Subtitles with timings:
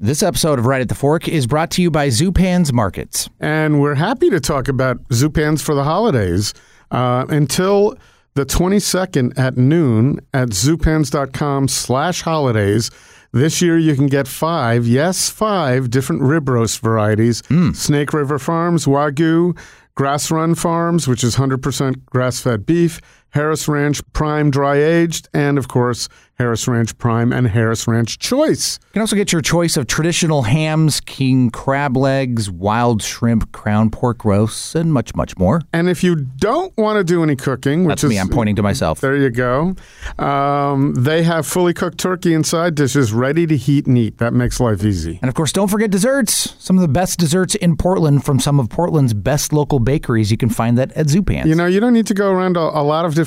[0.00, 3.30] This episode of Right at the Fork is brought to you by Zupan's Markets.
[3.38, 6.52] And we're happy to talk about Zupans for the holidays
[6.90, 7.96] uh, until
[8.34, 12.90] the 22nd at noon at zupans.com slash holidays.
[13.30, 17.44] This year you can get five, yes, five different rib roast varieties.
[17.74, 19.56] Snake River Farms, Wagyu,
[19.94, 23.00] Grass Run Farms, which is 100% grass-fed beef,
[23.34, 28.78] Harris Ranch Prime Dry Aged, and of course, Harris Ranch Prime and Harris Ranch Choice.
[28.82, 33.90] You can also get your choice of traditional hams, king crab legs, wild shrimp, crown
[33.90, 35.62] pork roasts, and much, much more.
[35.72, 38.18] And if you don't want to do any cooking, which That's is me.
[38.18, 39.00] I'm pointing to myself.
[39.00, 39.74] There you go.
[40.18, 44.18] Um, they have fully cooked turkey and side dishes ready to heat and eat.
[44.18, 45.18] That makes life easy.
[45.22, 46.54] And of course, don't forget desserts.
[46.58, 50.30] Some of the best desserts in Portland from some of Portland's best local bakeries.
[50.30, 51.46] You can find that at Zupan's.
[51.46, 53.23] You know, you don't need to go around a, a lot of different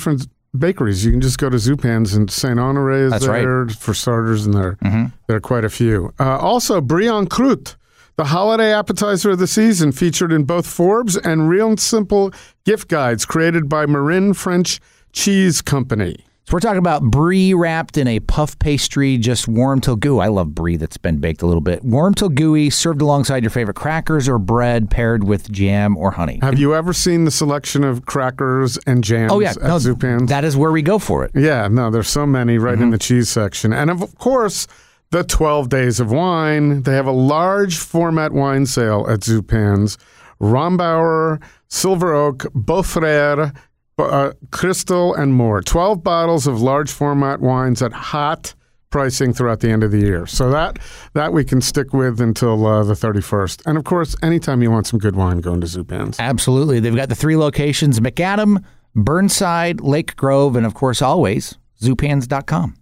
[0.54, 1.04] bakeries.
[1.04, 3.42] You can just go to Zupan's and Saint Honore is That's right.
[3.42, 4.78] there for starters, and there
[5.26, 6.12] there are quite a few.
[6.18, 7.76] Uh, also, Brie en Croûte,
[8.16, 12.32] the holiday appetizer of the season, featured in both Forbes and Real and Simple
[12.64, 14.80] gift guides created by Marin French
[15.12, 16.24] Cheese Company.
[16.48, 20.22] So we're talking about brie wrapped in a puff pastry, just warm till gooey.
[20.24, 21.84] I love brie that's been baked a little bit.
[21.84, 26.38] Warm till gooey, served alongside your favorite crackers or bread, paired with jam or honey.
[26.40, 30.30] Have you ever seen the selection of crackers and jams Oh yeah, at no, Zupan's?
[30.30, 31.32] that is where we go for it.
[31.34, 32.82] Yeah, no, there's so many right Mm-hmm.
[32.84, 33.74] in the cheese section.
[33.74, 34.66] And of course,
[35.10, 36.82] the 12 days of wine.
[36.84, 39.98] They have a large format wine sale at Zupan's.
[40.40, 43.54] Rombauer, Silver Oak, Beaux Frères,
[43.98, 45.60] uh, Cristal, and more.
[45.62, 48.54] 12 bottles of large format wines at hot
[48.90, 50.26] pricing throughout the end of the year.
[50.26, 50.78] So that
[51.14, 53.62] that we can stick with until uh, the 31st.
[53.66, 56.18] And of course, anytime you want some good wine, go into Zupan's.
[56.18, 56.80] Absolutely.
[56.80, 62.77] They've got the three locations Macadam, Burnside, Lake Grove, and of course, always, zupans.com.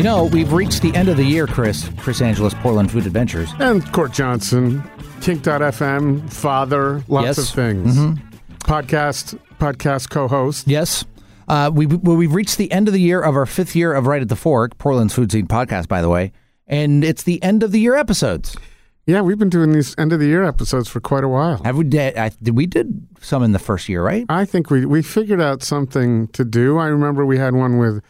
[0.00, 1.86] You know, we've reached the end of the year, Chris.
[1.98, 3.52] Chris Angeles, Portland Food Adventures.
[3.58, 4.82] And Cort Johnson,
[5.20, 7.36] Kink.fm, father, lots Yes.
[7.38, 7.98] of things.
[8.60, 10.66] Podcast, podcast co-host.
[10.66, 11.04] Yes.
[11.48, 14.06] Uh, we, well, we've reached the end of the year of our fifth year of
[14.06, 16.32] Right at the Fork, Portland's Food Scene podcast, by the way.
[16.66, 18.56] And it's the end of the year episodes.
[19.04, 21.62] Yeah, we've been doing these end of the year episodes for quite a while.
[21.62, 24.24] Have we did, I, did we did some in the first year, right?
[24.30, 26.78] I think we we figured out something to do.
[26.78, 28.02] I remember we had one with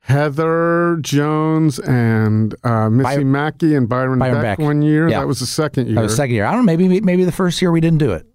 [0.00, 4.58] Heather Jones and uh, Missy By- Mackey and Byron, Byron Beck, Beck.
[4.58, 5.08] one year.
[5.08, 5.20] Yeah.
[5.20, 5.96] That was the second year.
[5.96, 6.46] That was second year.
[6.46, 6.72] I don't know.
[6.76, 8.26] Maybe maybe the first year we didn't do it.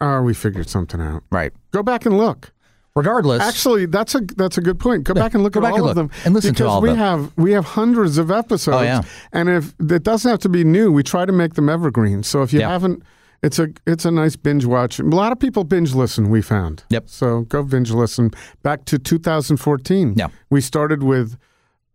[0.00, 1.22] Oh, we figured something out.
[1.30, 1.52] Right.
[1.70, 2.52] Go back and look.
[2.94, 5.04] Regardless, Actually, that's a that's a good point.
[5.04, 6.62] Go back and look go at back all and of look them and listen to
[6.64, 6.98] because all of we them.
[6.98, 8.76] have we have hundreds of episodes.
[8.76, 9.02] Oh, yeah.
[9.32, 12.22] and if it doesn't have to be new, we try to make them evergreen.
[12.22, 12.68] So if you Yeah.
[12.68, 13.02] haven't,
[13.42, 14.98] it's a it's a nice binge watch.
[14.98, 16.30] A lot of people binge listen.
[16.30, 16.84] We found.
[16.90, 17.08] Yep.
[17.08, 18.30] So go binge listen
[18.62, 20.14] back to 2014.
[20.16, 20.28] Yeah.
[20.50, 21.36] We started with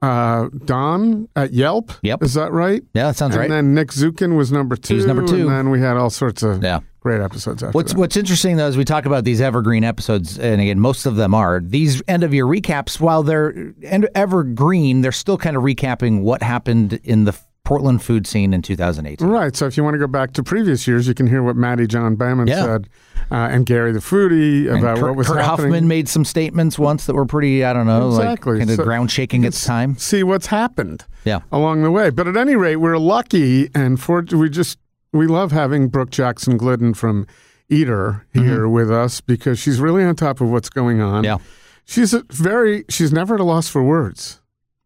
[0.02, 1.92] uh, Don at Yelp.
[2.04, 2.22] Yep.
[2.24, 2.84] Is that right?
[2.94, 3.46] yeah, that sounds and right.
[3.46, 4.96] And then Nick Zukin was number two.
[4.96, 5.48] was number two.
[5.48, 6.82] And then we had all sorts of Yeah.
[7.00, 8.00] great episodes after What's that.
[8.00, 11.34] What's interesting though is we talk about these evergreen episodes, and again, most of them
[11.34, 13.00] are these end of year recaps.
[13.00, 17.36] While they're end- evergreen, they're still kind of recapping what happened in the
[17.68, 19.28] Portland food scene in 2018.
[19.28, 19.54] Right.
[19.54, 21.86] So if you want to go back to previous years, you can hear what Mattie
[21.86, 22.64] John Bamman Yeah.
[22.64, 22.90] said
[23.30, 25.72] uh, and Gary the Foodie about Kurt, what was Kurt happening.
[25.72, 28.54] Huffman made some statements once that were pretty, I don't know, Exactly.
[28.54, 29.98] like kind of So ground shaking at the time.
[29.98, 31.42] See what's happened Yeah.
[31.52, 32.10] along the way.
[32.10, 34.80] But at any rate, we're lucky and for we just
[35.12, 37.28] we love having Brooke Jackson Glidden from
[37.70, 41.24] Eater here with us because she's really on top of what's going on.
[41.24, 41.26] Mm-hmm.
[41.26, 41.38] Yeah.
[41.84, 44.40] She's a very she's never at a loss for words.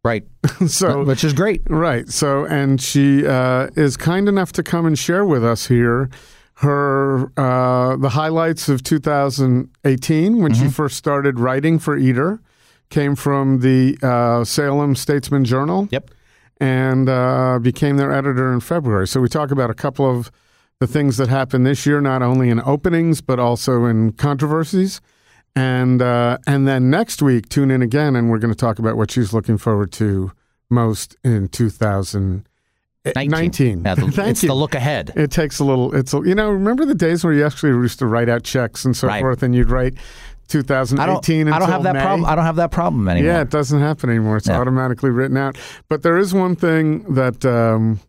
[0.03, 0.23] Right.
[0.67, 1.62] so Which is great.
[1.69, 2.09] Right.
[2.09, 6.09] So, and she uh, is kind enough to come and share with us here
[6.56, 12.39] her uh, the highlights of 2018 when she first started writing for Eater.
[12.89, 16.12] Came from the uh, Salem Statesman Journal Yep.
[16.59, 19.07] and uh, became their editor in February.
[19.07, 20.30] So we talk about a couple of
[20.80, 25.00] the things that happened this year, not only in openings but also in controversies.
[25.56, 28.95] And uh, and then next week, tune in again, and we're going to talk about
[28.95, 30.31] what she's looking forward to
[30.69, 32.45] most in 2019.
[33.83, 34.50] Yeah, the- Thank it's you.
[34.50, 35.12] the look ahead.
[35.15, 35.94] It takes a little.
[35.95, 38.86] It's a, you know remember the days where you actually used to write out checks
[38.86, 39.19] and so Right.
[39.21, 39.98] forth, and you'd write I
[40.57, 40.68] don't.
[40.68, 41.48] 2018.
[41.48, 42.01] I don't have that May.
[42.01, 42.25] problem.
[42.30, 43.31] I don't have that problem anymore.
[43.31, 44.38] Yeah, it doesn't happen anymore.
[44.38, 44.59] It's Yeah.
[44.59, 45.57] automatically written out.
[45.89, 48.00] But there is one thing that um,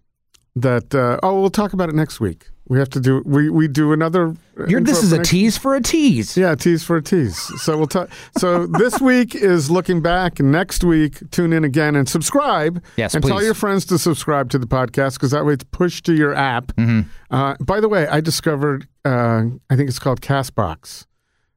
[0.57, 2.49] that uh, oh, we'll talk about it next week.
[2.69, 3.23] We have to do.
[3.27, 4.35] We we do another.
[4.69, 6.37] You're, this is a next- tease for a tease.
[6.37, 7.37] Yeah, tease for a tease.
[7.61, 8.09] So we'll talk.
[8.39, 10.39] So this week is looking back.
[10.39, 12.83] Next week, tune in again and subscribe.
[12.97, 13.47] Yes, and tell please.
[13.47, 16.69] your friends to subscribe to the podcast because that way it's pushed to your app.
[16.77, 17.09] Mm-hmm.
[17.35, 18.87] Uh, by the way, I discovered.
[19.05, 21.07] Uh, I think it's called Castbox.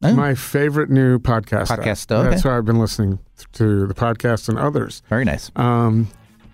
[0.03, 0.13] Oh.
[0.13, 1.71] My favorite new podcast.
[1.71, 1.79] app.
[1.79, 2.29] Podcast, okay.
[2.29, 3.19] That's why I've been listening
[3.53, 5.01] to the podcast and others.
[5.09, 5.51] Very nice.
[5.55, 6.09] Um,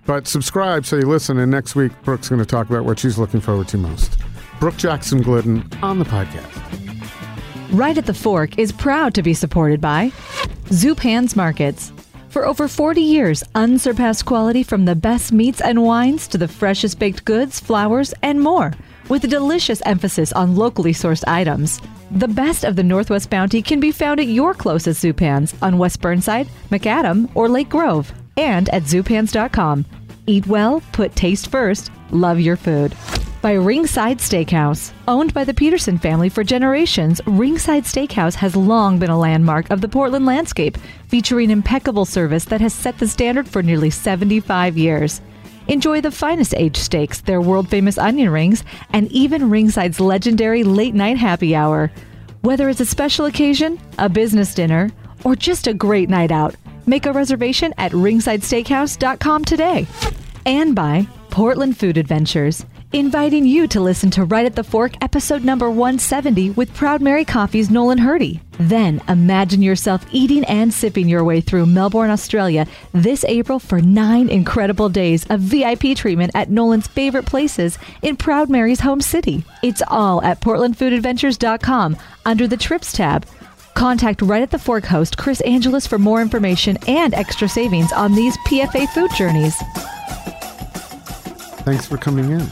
[0.06, 1.38] but subscribe so you listen.
[1.38, 4.18] And next week, Brooke's going to talk about what she's looking forward to most.
[4.62, 6.46] Brooke Jackson Glidden on the podcast.
[7.72, 10.12] Right at the Fork is proud to be supported by
[10.66, 11.92] Zupan's Markets.
[12.30, 17.00] For over 40 years, unsurpassed quality from the best meats and wines to the freshest
[17.00, 18.72] baked goods, flowers, and more,
[19.10, 21.81] with a delicious emphasis on locally sourced items.
[22.12, 26.02] The best of the Northwest Bounty can be found at your closest Zupans on West
[26.02, 29.86] Burnside, Macadam, or Lake Grove, and at zupans.com.
[30.28, 32.96] Eat well, put taste first, love your food.
[33.42, 34.92] By Ringside Steakhouse.
[35.08, 39.82] Owned by the Peterson family for generations, Ringside Steakhouse has long been a landmark of
[39.82, 40.78] the Portland landscape,
[41.08, 45.22] featuring impeccable service that has set the standard for nearly 75 years.
[45.68, 50.94] Enjoy the finest aged steaks, their world famous onion rings, and even Ringside's legendary late
[50.94, 51.92] night happy hour.
[52.42, 54.92] Whether it's a special occasion, a business dinner,
[55.24, 56.54] or just a great night out,
[56.86, 59.88] make a reservation at ringsidesteakhouse.com today.
[60.46, 65.44] And by Portland Food Adventures, inviting you to listen to Right at the Fork episode
[65.44, 68.42] number 170 with Proud Mary Coffee's Nolan Hirte.
[68.60, 74.30] Then imagine yourself eating and sipping your way through Melbourne, Australia this April for nine
[74.30, 79.44] incredible days of VIP treatment at Nolan's favorite places in Proud Mary's home city.
[79.64, 83.26] It's all at portlandfoodadventures.com under the Trips tab.
[83.74, 88.14] Contact Right at the Fork host Chris Angeles for more information and extra savings on
[88.14, 89.56] these PFA food journeys.
[91.64, 92.48] Thanks for coming in.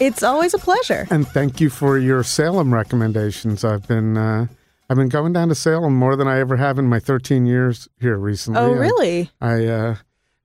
[0.00, 1.06] It's always a pleasure.
[1.10, 3.64] And thank you for your Salem recommendations.
[3.64, 4.46] I've been uh,
[4.88, 7.88] I've been going down to Salem more than I ever have in my 13 years
[8.00, 8.60] here recently.
[8.60, 9.30] Oh, really?
[9.40, 9.96] I, uh,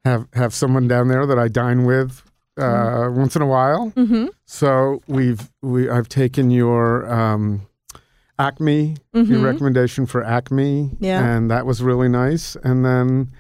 [0.06, 2.24] have have someone down there that I dine with
[2.58, 3.92] uh, once in a while.
[3.92, 4.28] Mm-hmm.
[4.46, 7.68] So we've we I've taken your um,
[8.40, 9.44] Acme, your Mhm.
[9.46, 11.24] recommendation for Acme, Yeah.
[11.24, 12.58] and that was really nice.
[12.64, 13.32] And then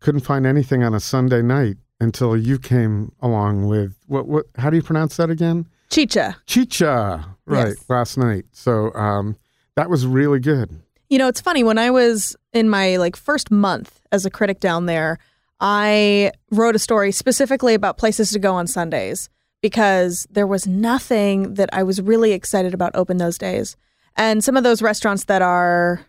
[0.00, 4.70] couldn't find anything on a Sunday night until you came along with what what how
[4.70, 5.66] do you pronounce that again?
[5.90, 6.36] Chicha.
[6.46, 7.68] Chicha, right?
[7.68, 7.84] Yes.
[7.88, 9.36] Last night, so um,
[9.76, 10.80] that was really good.
[11.08, 14.60] You know, it's funny when I was in my like first month as a critic
[14.60, 15.18] down there,
[15.60, 19.28] I wrote a story specifically about places to go on Sundays
[19.60, 23.76] because there was nothing that I was really excited about open those days.
[24.16, 26.04] And some of those restaurants that are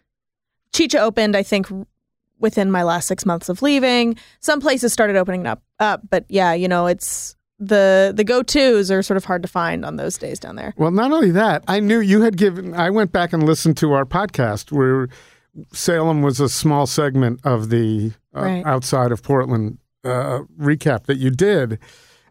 [0.74, 1.68] Chicha opened, I think
[2.39, 4.18] within my last 6 months of leaving.
[4.39, 9.01] Some places started opening up up, but yeah, you know, it's the the go-tos are
[9.01, 10.74] sort of hard to find on those days down there.
[10.75, 12.74] Well, not only that, I knew you had given.
[12.74, 15.07] I went back and listened to our podcast where
[15.71, 18.65] Salem was a small segment of the uh, Right.
[18.65, 21.80] outside of Portland uh, recap that you did,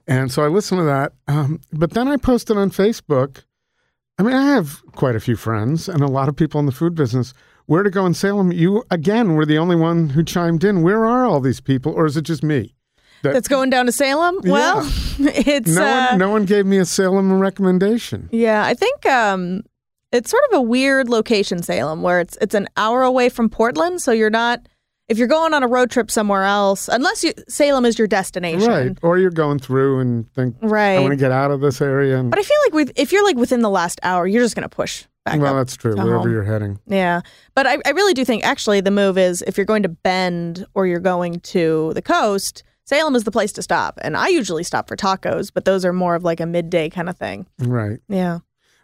[0.07, 1.13] and so I listened to that.
[1.29, 3.45] Um, but then I posted on Facebook.
[4.19, 6.73] I mean, I have quite a few friends and a lot of people in the
[6.73, 7.33] food business.
[7.67, 8.53] Where to go in Salem?
[8.53, 10.83] You again were the only one who chimed in.
[10.83, 12.75] Where are all these people, or is it just me?
[13.23, 14.39] That- That's going down to Salem?
[14.43, 14.81] Well,
[15.19, 18.29] it's no uh, one, no one gave me a Salem recommendation.
[18.33, 19.63] Yeah, I think um,
[20.11, 24.03] it's sort of a weird location, Salem, where it's it's an hour away from Portland,
[24.03, 24.67] so you're not
[25.09, 28.69] if you're going on a road trip somewhere else, unless you Salem is your destination,
[28.69, 28.99] Right.
[29.03, 32.19] Or you're going through and think, right, I want to get out of this area.
[32.19, 34.55] And, But I feel like with if you're like within the last hour, you're just
[34.55, 36.31] gonna push back well, that's true, wherever home.
[36.33, 36.79] you're heading.
[36.87, 37.21] Yeah,
[37.55, 40.67] but I, I really do think actually the move is if you're going to Bend
[40.75, 43.99] or you're going to the coast, Salem is the place to stop.
[44.03, 47.09] And I usually stop for tacos, but those are more of like a midday kind
[47.09, 47.47] of thing.
[47.61, 48.01] Right.
[48.09, 48.41] Yeah.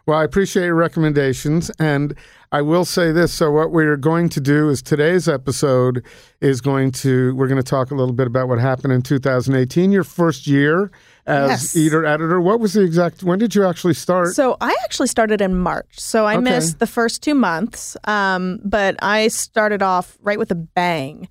[0.08, 1.70] Well, I appreciate your recommendations.
[1.78, 2.14] And
[2.50, 3.30] I will say this.
[3.30, 6.02] So, what we're going to do is today's episode
[6.40, 9.92] is going to, we're going to talk a little bit about what happened in 2018,
[9.92, 10.90] your first year
[11.26, 11.76] as Yes.
[11.76, 12.40] eater editor.
[12.40, 14.34] What was the exact, when did you actually start?
[14.34, 16.00] So I actually started in March.
[16.00, 16.52] So I Okay.
[16.52, 21.28] missed the first two months, um, but I started off right with a bang.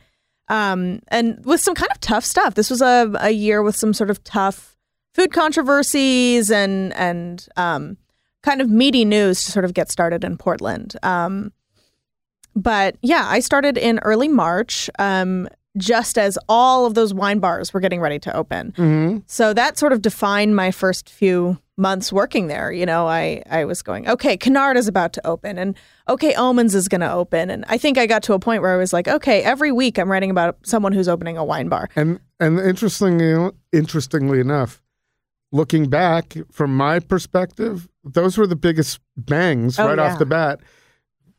[0.49, 2.53] Um, and with some kind of tough stuff.
[2.53, 4.77] This was a, a year with some sort of tough
[5.15, 7.97] food controversies and and um,
[8.43, 10.95] kind of meaty news to sort of get started in Portland.
[11.03, 11.51] Um,
[12.55, 17.71] but yeah, I started in early March, um, just as all of those wine bars
[17.73, 18.73] were getting ready to open.
[18.77, 19.23] Mhm.
[19.27, 22.71] So that sort of defined my first few months working there.
[22.71, 25.75] You know, I, I was going, okay, Canard is about to open and
[26.09, 27.51] okay, Omens is going to open.
[27.51, 29.99] And I think I got to a point where I was like, okay, every week
[29.99, 31.89] I'm writing about someone who's opening a wine bar.
[31.95, 34.81] And and interestingly, interestingly enough,
[35.51, 40.11] looking back from my perspective, those were the biggest bangs Oh, right yeah.
[40.11, 40.59] off the bat.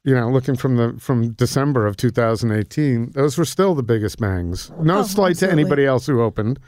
[0.04, 4.70] You know, looking from the from December of 2018, those were still the biggest bangs.
[4.80, 6.58] No Oh, slight to anybody else who opened,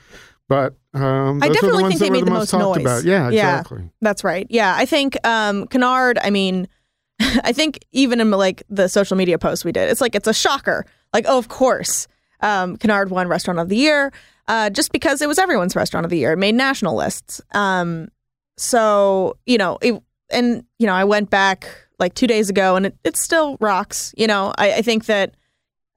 [0.49, 2.63] but um, I those were the definitely ones think that they made the most most
[2.63, 2.85] talked noise.
[2.85, 3.05] about.
[3.05, 3.61] Yeah, Yeah.
[3.61, 3.91] exactly.
[4.03, 4.47] That's right.
[4.51, 6.19] Yeah, I think um, Canard.
[6.23, 6.69] I mean,
[7.21, 10.35] I think even in like the social media posts we did, it's like it's a
[10.35, 10.85] shocker.
[11.15, 12.09] Like, oh, of course,
[12.41, 14.13] um, Canard won Restaurant of the Year
[14.49, 16.33] uh, just because it was everyone's Restaurant of the Year.
[16.33, 17.41] It made national lists.
[17.53, 18.09] Um,
[18.57, 22.87] so you know, it, and you know, I went back like two days ago, and
[22.87, 24.15] it, it still rocks.
[24.17, 25.35] You know, I, I think that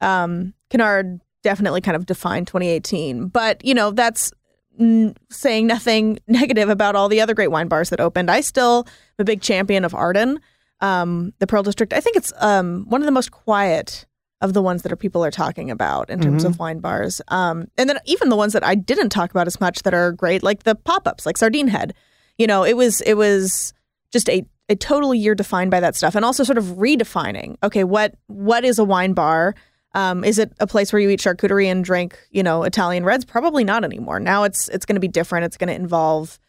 [0.01, 4.31] um, Canard definitely kind of defined 2018, but you know, that's
[4.79, 8.29] n- saying nothing negative about all the other great wine bars that opened.
[8.29, 10.39] I still am a big champion of Arden,
[10.81, 11.93] um, the Pearl District.
[11.93, 14.05] I think it's um, one of the most quiet
[14.41, 17.21] of the ones that are people are talking about in terms of wine bars.
[17.29, 20.11] Um, and then even the ones that I didn't talk about as much that are
[20.11, 21.93] great, like the pop ups, like Sardine Head.
[22.37, 23.73] You know, it was it was
[24.11, 27.55] just a a total year defined by that stuff, and also sort of redefining.
[27.63, 29.55] Okay, what what is a wine bar?
[29.95, 33.25] Um, is it a place where you eat charcuterie and drink, you know, Italian reds?
[33.25, 34.19] Probably not anymore.
[34.19, 35.45] Now it's it's going to be different.
[35.45, 36.39] It's going to involve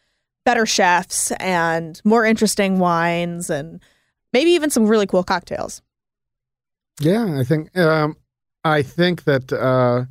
[0.45, 3.81] better chefs and more interesting wines and
[4.31, 5.81] maybe even some really cool cocktails.
[6.99, 8.15] Yeah, I think um,
[8.63, 10.05] I think that uh,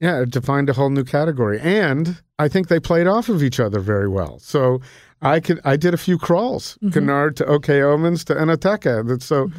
[0.00, 3.60] yeah, it defined a whole new category, and I think they played off of each
[3.60, 4.38] other very well.
[4.38, 4.80] So
[5.22, 6.90] I could I did a few crawls, Mm-hmm.
[6.92, 8.34] Canard to OK Omens to.
[8.34, 9.50] That so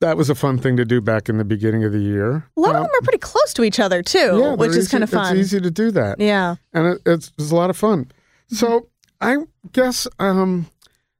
[0.00, 2.48] that was a fun thing to do back in the beginning of the year.
[2.56, 4.88] A lot Uh, of them are pretty close to each other too, yeah, which is
[4.88, 5.36] kind of fun.
[5.36, 6.56] It's easy to do that, Yeah.
[6.72, 8.10] and it, it's, it's a lot of fun.
[8.48, 8.88] So
[9.20, 9.36] I
[9.72, 10.66] guess um,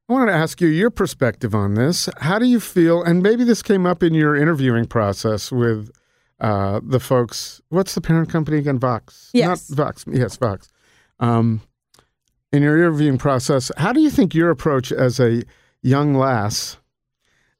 [0.08, 2.08] I wanted to ask you your perspective on this.
[2.18, 3.02] How do you feel?
[3.02, 5.90] And maybe this came up in your interviewing process with
[6.42, 7.62] uh, the folks.
[7.70, 8.78] What's the parent company again?
[8.78, 9.30] Vox.
[9.32, 9.70] Yes.
[9.70, 10.04] Not Vox.
[10.06, 10.68] Yes, Vox.
[11.20, 11.62] Um,
[12.52, 15.42] in your interviewing process, how do you think your approach as a
[15.82, 16.76] young lass,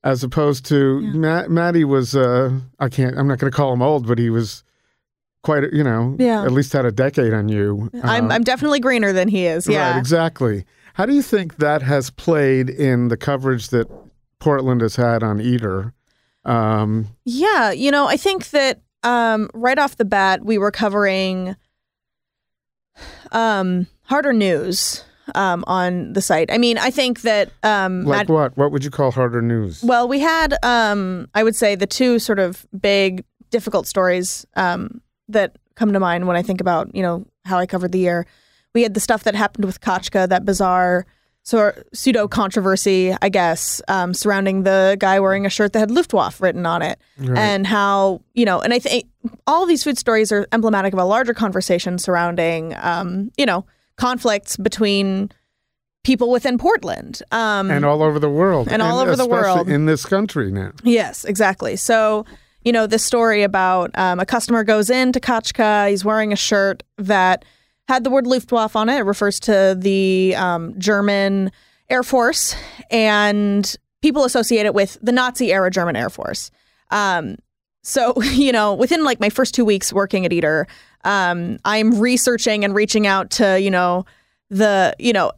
[0.04, 2.14] as opposed to Matt, Matty was?
[2.14, 3.16] Uh, I can't.
[3.16, 4.64] I'm not going to call him old, but he was
[5.42, 5.72] quite.
[5.72, 6.44] You know, Yeah.
[6.44, 7.88] at least had a decade on you.
[8.02, 9.66] I'm Uh, I'm definitely greener than he is.
[9.66, 9.92] Yeah.
[9.92, 10.64] Right, exactly.
[10.94, 13.88] How do you think that has played in the coverage that
[14.40, 15.94] Portland has had on Eater?
[16.44, 21.56] Um, Yeah, you know, I think that um, right off the bat, we were covering
[23.32, 26.50] um, harder news um, on the site.
[26.50, 28.56] I mean, I think that um, like Matt- what?
[28.56, 29.82] What would you call harder news?
[29.82, 35.00] well, we had um, I would say the two sort of big difficult stories um,
[35.28, 38.26] that come to mind when I think about you know how I covered the year.
[38.74, 41.06] We had the stuff that happened with Kachka, that bizarre
[41.44, 46.40] sort pseudo controversy, I guess, um, surrounding the guy wearing a shirt that had Luftwaffe
[46.40, 49.06] written on it, and how you know, and I think
[49.46, 54.56] all these food stories are emblematic of a larger conversation surrounding, um, you know, conflicts
[54.56, 55.30] between
[56.04, 57.22] people within Portland.
[57.30, 58.68] Um, and all over the world.
[58.70, 59.68] And all over the world.
[59.68, 60.72] In this country now.
[60.82, 61.76] Yes, exactly.
[61.76, 62.24] So,
[62.64, 66.82] you know, this story about um, a customer goes into Kachka, he's wearing a shirt
[66.98, 67.44] that
[67.88, 68.98] had the word Luftwaffe on it.
[68.98, 71.50] It refers to the um, German
[71.90, 72.54] Air Force,
[72.90, 76.50] and people associate it with the Nazi era German Air Force.
[76.90, 77.36] Um,
[77.82, 80.66] so, you know, within like my first two weeks working at Eater,
[81.04, 84.04] um, I'm researching and reaching out to, you know,
[84.50, 85.32] the, you know,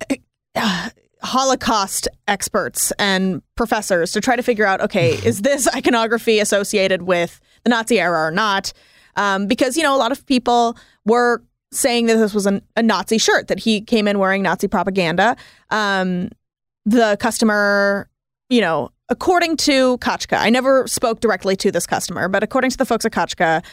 [1.23, 7.41] Holocaust experts and professors to try to figure out okay, is this iconography associated with
[7.65, 8.73] the Nazi era or not?
[9.17, 11.43] Um, because, you know, a lot of people were
[11.75, 15.37] saying that this was an, a Nazi shirt, that he came in wearing Nazi propaganda.
[15.71, 16.31] Um,
[16.85, 18.09] the customer,
[18.49, 22.77] you know, according to Kachka, I never spoke directly to this customer, but according to
[22.77, 23.65] the folks at Kachka,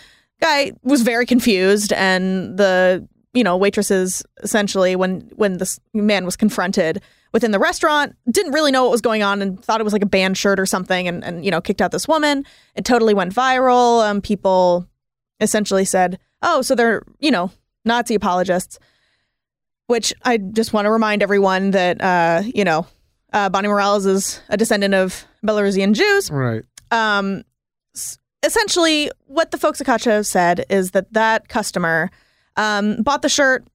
[0.42, 6.36] guy was very confused and the you know waitresses essentially when when this man was
[6.36, 9.94] confronted within the restaurant didn't really know what was going on and thought it was
[9.94, 12.44] like a band shirt or something and, and you know kicked out this woman
[12.76, 14.88] it totally went viral um, people
[15.40, 17.52] essentially said oh so they're you know
[17.86, 18.78] nazi apologists
[19.88, 22.86] which i just want to remind everyone that uh, you know
[23.34, 26.64] uh, bonnie morales is a descendant of belarusian jews Right.
[26.92, 27.44] um,
[28.44, 32.10] essentially, what the folks at Kachka have said is that that customer
[32.58, 33.66] um, bought the shirt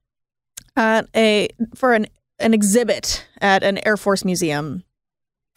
[0.76, 2.06] at a for an
[2.38, 4.82] an exhibit at an Air Force museum,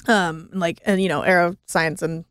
[0.07, 2.23] um, like and you know aero science and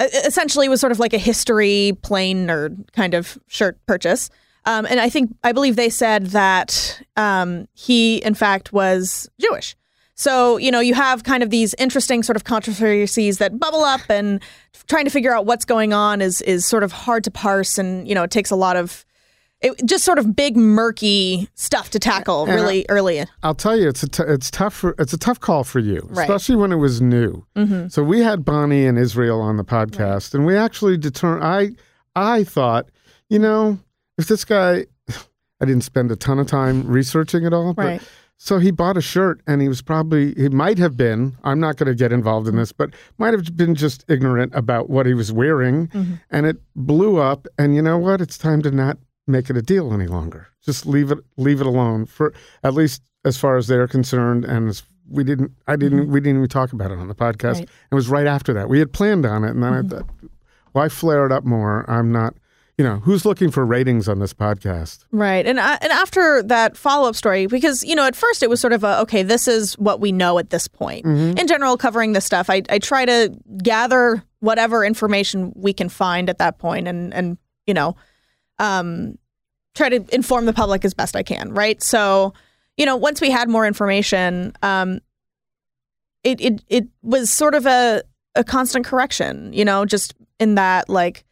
[0.00, 4.28] essentially was sort of like a history plane nerd kind of shirt purchase.
[4.66, 9.76] Um, and I think I believe they said that um, he in fact was Jewish.
[10.18, 14.00] So, you know, you have kind of these interesting sort of controversies that bubble up
[14.08, 14.40] and
[14.88, 18.08] trying to figure out what's going on is is sort of hard to parse and,
[18.08, 19.04] you know, it takes a lot of
[19.62, 23.24] it just sort of big murky stuff to tackle really early.
[23.42, 26.00] I'll tell you, it's a t- it's tough for it's a tough call for you,
[26.10, 26.24] Right.
[26.28, 27.44] especially when it was new.
[27.56, 27.88] Mm-hmm.
[27.88, 31.44] So we had Bonnie and Israel on the podcast, and we actually determined.
[31.44, 31.70] I
[32.14, 32.90] I thought,
[33.30, 33.78] you know,
[34.18, 34.86] if this guy,
[35.60, 38.00] I didn't spend a ton of time researching it all, Right.
[38.00, 38.08] but
[38.38, 41.36] so he bought a shirt, and he was probably he might have been.
[41.42, 44.90] I'm not going to get involved in this, but might have been just ignorant about
[44.90, 46.14] what he was wearing, Mm-hmm.
[46.30, 47.46] and it blew up.
[47.58, 48.20] And you know what?
[48.20, 50.48] It's time to not make it a deal any longer.
[50.62, 54.44] Just leave it leave it alone for at least as far as they're concerned.
[54.44, 57.52] And as we didn't, I didn't, we didn't even talk about it on the podcast.
[57.54, 57.60] Mm-hmm.
[57.60, 57.68] Right.
[57.90, 58.68] It was right after that.
[58.68, 60.06] We had planned on it, and then I thought,
[60.72, 61.88] why flare it up more?
[61.88, 62.34] I'm not.
[62.78, 65.06] You know, who's looking for ratings on this podcast?
[65.10, 65.46] Right.
[65.46, 68.60] And I, and after that follow up story, because you know, at first it was
[68.60, 71.06] sort of a okay, this is what we know at this point.
[71.06, 76.28] In general, covering this stuff, I, I try to gather whatever information we can find
[76.28, 77.96] at that point, and and you know,
[78.58, 79.16] um,
[79.74, 81.54] try to inform the public as best I can.
[81.54, 81.82] Right.
[81.82, 82.34] So,
[82.76, 85.00] you know, once we had more information, um,
[86.24, 88.02] it it it was sort of a
[88.34, 89.52] a constant correction.
[89.54, 91.24] You know, just in that like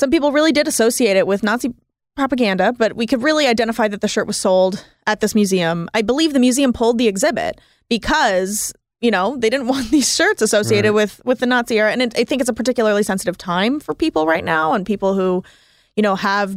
[0.00, 1.74] some people really did associate it with Nazi
[2.16, 5.88] propaganda, but we could really identify that the shirt was sold at this museum.
[5.94, 10.42] I believe the museum pulled the exhibit because you know they didn't want these shirts
[10.42, 13.78] associated with with the Nazi era, and it, I think it's a particularly sensitive time
[13.78, 15.44] for people right now and people who
[15.96, 16.56] you know have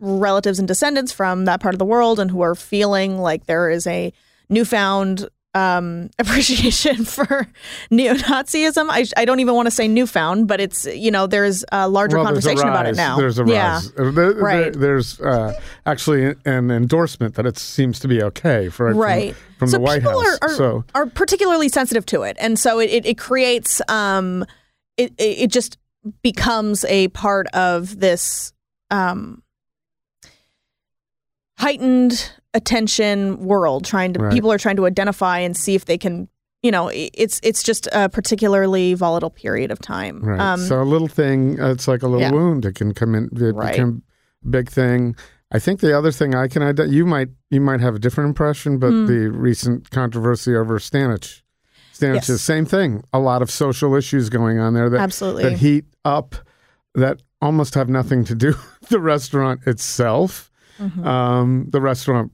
[0.00, 3.68] relatives and descendants from that part of the world and who are feeling like there
[3.68, 4.12] is a
[4.48, 7.46] newfound um, appreciation for
[7.90, 8.86] neo-Nazism.
[8.90, 12.16] I, I don't even want to say newfound, but it's you know there's a larger
[12.18, 13.16] Well, there's a conversation about it now.
[13.16, 13.72] There's a yeah.
[13.74, 13.86] rise.
[13.90, 14.72] Uh, there- there- Right.
[14.72, 19.36] there's uh, actually an endorsement that it seems to be okay for it from- right
[19.58, 20.38] from, so the White people House.
[20.42, 24.44] Are, are, so are particularly sensitive to it and so it, it, it creates um
[24.96, 25.78] it, it it just
[26.22, 28.52] becomes a part of this
[28.90, 29.42] um
[31.58, 34.32] heightened attention world trying to Right.
[34.32, 36.28] people are trying to identify and see if they can
[36.62, 40.40] you know it's it's just a particularly volatile period of time right.
[40.40, 42.32] um so a little thing, uh, it's like a little Yeah.
[42.32, 42.64] wound.
[42.64, 43.24] It can come in.
[43.32, 43.72] It Right.
[43.72, 44.02] become
[44.44, 45.14] a big thing.
[45.50, 48.28] I think the other thing I can ident- you might you might have a different
[48.28, 49.06] impression, but Hmm.
[49.06, 51.42] the recent controversy over Stanich.
[51.94, 52.28] Stanich Yes.
[52.28, 53.02] is same thing.
[53.12, 55.44] A lot of social issues going on there that Absolutely.
[55.44, 56.34] that heat up
[56.94, 58.48] that almost have nothing to do
[58.80, 60.50] with the restaurant itself.
[60.80, 61.06] Mm-hmm.
[61.06, 62.30] Um, the restaurant,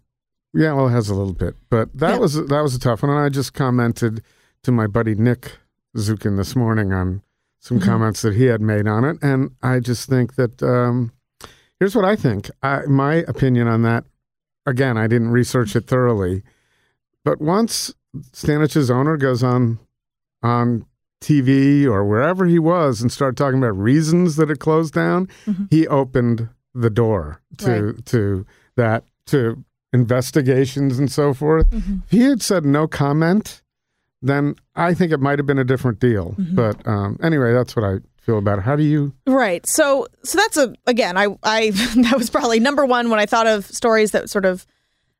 [0.55, 2.19] yeah, well, it has a little bit, but that Yeah.
[2.19, 3.11] was that was a tough one.
[3.11, 4.23] And I just commented
[4.63, 5.53] to my buddy Nick
[5.97, 7.23] Zukin this morning on
[7.61, 7.89] some Mm-hmm.
[7.89, 11.13] comments that he had made on it, and I just think that um,
[11.81, 12.51] here's what I think.
[12.63, 14.05] I, my opinion on that.
[14.67, 16.43] Again, I didn't research it thoroughly,
[17.25, 17.93] but once
[18.33, 19.79] Stanich's owner goes on
[20.43, 20.87] on
[21.23, 25.69] TV or wherever he was and started talking about reasons that it closed down, Mhm.
[25.71, 28.45] he opened the door to to
[28.77, 31.71] that to investigations and so forth.
[31.71, 32.03] Mhm.
[32.05, 33.63] If he had said no comment,
[34.21, 36.35] then I think it might have been a different deal.
[36.39, 36.55] Mm-hmm.
[36.55, 38.63] But um, anyway, that's what I feel about it.
[38.63, 39.13] How do you?
[39.27, 39.67] Right.
[39.67, 43.47] So so that's a again, I I that was probably number one when I thought
[43.47, 44.67] of stories that sort of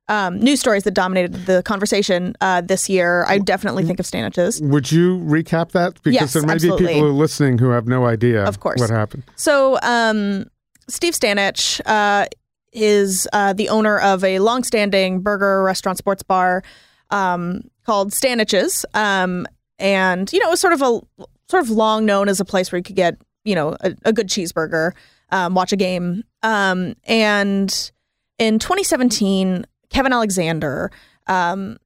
[0.07, 3.25] um, news stories that dominated the conversation uh, this year.
[3.27, 4.61] I definitely think of Stanich's.
[4.61, 5.95] Would you recap that?
[6.03, 6.87] Because Yes, there may absolutely.
[6.87, 8.79] be people who are listening who have no idea Of course.
[8.81, 9.23] what happened.
[9.37, 10.45] So um,
[10.89, 12.27] Steve Stanich uh,
[12.75, 16.63] is uh, the owner of a longstanding burger restaurant sports bar
[17.11, 19.47] um, called Stanich's, um,
[19.79, 21.01] and you know it was sort of a
[21.49, 24.13] sort of long known as a place where you could get you know a, a
[24.13, 24.93] good cheeseburger,
[25.31, 27.93] um, watch a game, um, and
[28.39, 30.91] in 2017, Kevin Alexander
[31.27, 31.79] um,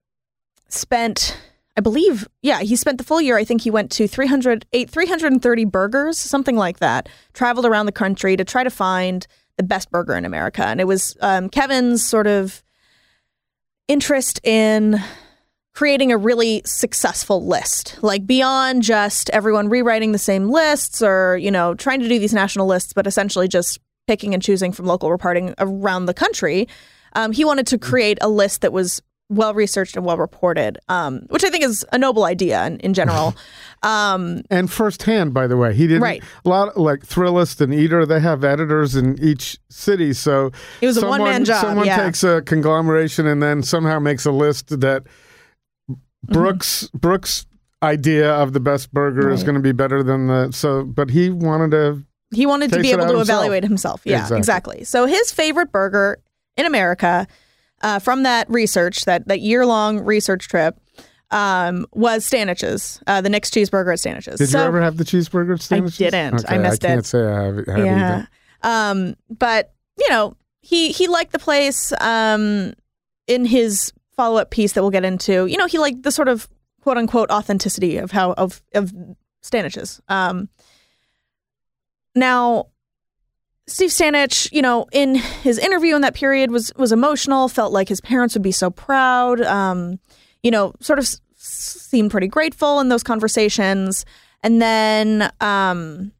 [0.68, 1.38] spent.
[1.76, 3.38] I believe, yeah, he spent the full year.
[3.38, 7.08] I think he went to 300, ate 330 burgers, something like that.
[7.34, 9.24] Traveled around the country to try to find
[9.58, 12.62] the best burger in America, and it was um, Kevin's sort of
[13.88, 14.98] interest in
[15.74, 21.50] creating a really successful list, like beyond just everyone rewriting the same lists or you
[21.50, 25.10] know trying to do these national lists, but essentially just picking and choosing from local
[25.10, 26.66] reporting around the country.
[27.14, 31.20] Um, he wanted to create a list that was well researched and well reported, um,
[31.28, 33.34] which I think is a noble idea in, in general.
[33.82, 36.02] um, And firsthand, by the way, he didn't.
[36.02, 36.22] Right.
[36.44, 40.12] A lot like Thrillist and Eater, they have editors in each city.
[40.14, 42.02] So It was a one-man job, Someone yeah.
[42.04, 45.04] takes a conglomeration and then somehow makes a list that
[46.26, 46.32] Mm-hmm.
[46.32, 47.46] Brooks Brooks
[47.80, 50.82] idea of the best burger is going to be better than the so.
[50.82, 52.02] But he wanted to.
[52.34, 53.28] he wanted to be able to himself.
[53.28, 54.02] evaluate himself.
[54.04, 54.38] Yeah, Exactly.
[54.38, 54.84] exactly.
[54.84, 56.18] So his favorite burger
[56.56, 57.28] in America
[57.82, 60.76] uh, from that research, that, that year long research trip,
[61.30, 64.38] um, was Stanich's, uh, the next cheeseburger at Stanich's.
[64.38, 65.96] Did so, you ever have the cheeseburger at I Stanich's?
[65.98, 66.50] didn't.
[66.50, 67.06] I Okay, missed I can't it.
[67.06, 68.26] say I have, have Yeah.
[68.62, 71.92] Um, but you know, he he liked the place.
[72.00, 72.72] Um,
[73.26, 76.28] in his follow up piece that we'll get into, you know, he liked the sort
[76.28, 76.48] of
[76.80, 78.92] quote unquote authenticity of how of of
[79.42, 80.00] Stanich's.
[80.08, 80.48] Um,
[82.14, 82.68] now,
[83.68, 87.48] Steve Stanich, you know, in his interview in that period was was emotional.
[87.48, 89.40] Felt like his parents would be so proud.
[89.42, 90.00] Um,
[90.42, 94.04] you know, sort of s- seemed pretty grateful in those conversations,
[94.42, 96.12] and then um,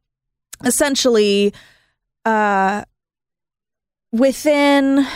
[0.65, 1.55] essentially,
[2.25, 2.85] uh,
[4.13, 5.07] within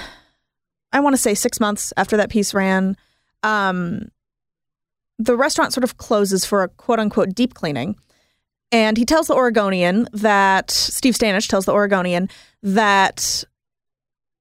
[0.92, 2.96] I want to say six months after that piece ran,
[3.42, 4.08] um,
[5.18, 7.96] the restaurant sort of closes for a quote unquote deep cleaning.
[8.72, 12.28] And he tells the Oregonian that Steve Stanich tells the Oregonian
[12.62, 13.44] that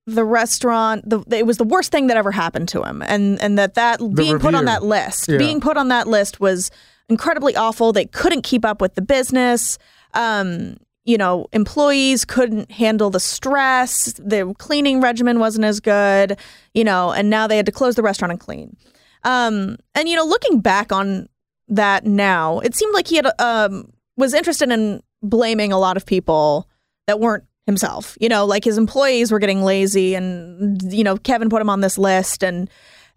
[0.07, 3.01] the restaurant the, it was the worst thing that ever happened to him.
[3.03, 5.37] And and that that being put on that list Yeah.
[5.37, 6.71] being put on that list was
[7.07, 7.93] incredibly awful.
[7.93, 9.77] They couldn't keep up with the business.
[10.13, 14.13] Um you know employees couldn't handle the stress.
[14.13, 16.37] The cleaning regimen wasn't as good
[16.73, 18.75] you know and now they had to close the restaurant and clean.
[19.23, 21.29] Um and you know looking back on
[21.67, 26.05] that now it seemed like he had um was interested in blaming a lot of
[26.05, 26.67] people
[27.07, 28.17] that weren't himself.
[28.19, 31.81] You know, like his employees were getting lazy and you know, Kevin put him on
[31.81, 32.69] this list and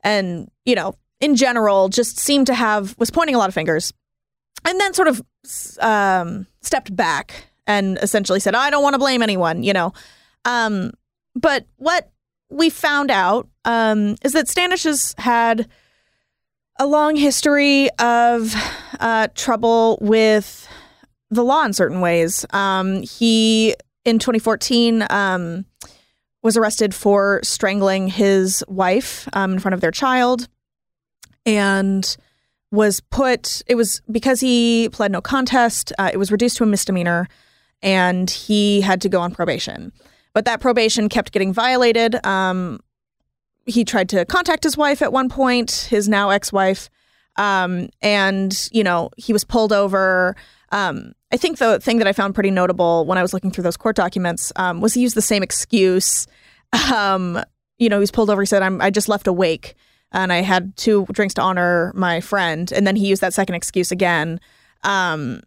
[0.03, 3.93] and you know, in general just seemed to have was pointing a lot of fingers.
[4.65, 5.23] And then sort of
[5.81, 9.93] um stepped back and essentially said, "I don't want to blame anyone," you know.
[10.45, 10.93] Um
[11.35, 12.11] but what
[12.51, 15.69] we found out um is that Stanich has had
[16.79, 18.55] a long history of
[18.99, 20.67] uh, trouble with
[21.31, 22.45] the law in certain ways.
[22.51, 25.65] Um, he, in 2014, um,
[26.43, 30.49] was arrested for strangling his wife um, in front of their child
[31.47, 32.17] and
[32.71, 36.67] was put, it was because he pled no contest, uh, it was reduced to a
[36.67, 37.29] misdemeanor
[37.83, 39.93] and he had to go on probation.
[40.33, 42.25] But that probation kept getting violated.
[42.27, 42.81] Um,
[43.67, 46.91] he tried to contact his wife at one point, his now ex-wife,
[47.37, 50.35] um, and you know he was pulled over.
[50.75, 53.63] Um, I think the thing that I found pretty notable when I was looking through
[53.63, 56.27] those court documents um, was he used the same excuse.
[56.93, 57.41] Um,
[57.79, 58.43] you know, he was pulled over.
[58.43, 59.77] He said, "I'm I just left awake
[60.11, 63.55] and I had two drinks to honor my friend," and then he used that second
[63.55, 64.41] excuse again.
[64.83, 65.41] Um,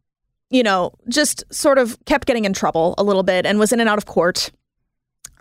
[0.50, 3.82] you know, just sort of kept getting in trouble a little bit and was in
[3.82, 4.52] and out of court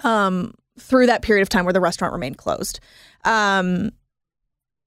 [0.03, 2.81] um, through that period of time where the restaurant remained closed.
[3.25, 3.93] Um,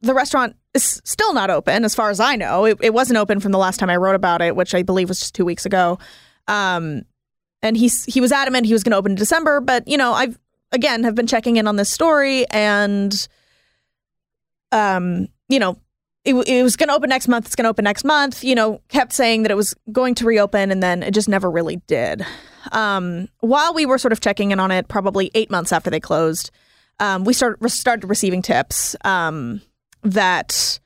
[0.02, 2.66] the restaurant is still not open, as far as I know.
[2.66, 5.10] It, it wasn't open from the last time I wrote about it, which I believe
[5.10, 6.00] was just two weeks ago.
[6.48, 7.04] Um,
[7.62, 10.14] and he's he was adamant he was going to open in December, but you know,
[10.14, 10.38] I've
[10.72, 13.28] again have been checking in on this story, and
[14.72, 15.78] um, you know,
[16.24, 17.48] it, it was going to open next month.
[17.48, 18.44] It's going to open next month.
[18.44, 21.50] You know, kept saying that it was going to reopen, and then it just never
[21.50, 22.26] really did.
[22.72, 26.00] Um, while we were sort of checking in on it, probably eight months after they
[26.00, 26.52] closed,
[27.00, 29.62] um, we started started receiving tips um,
[30.04, 30.80] that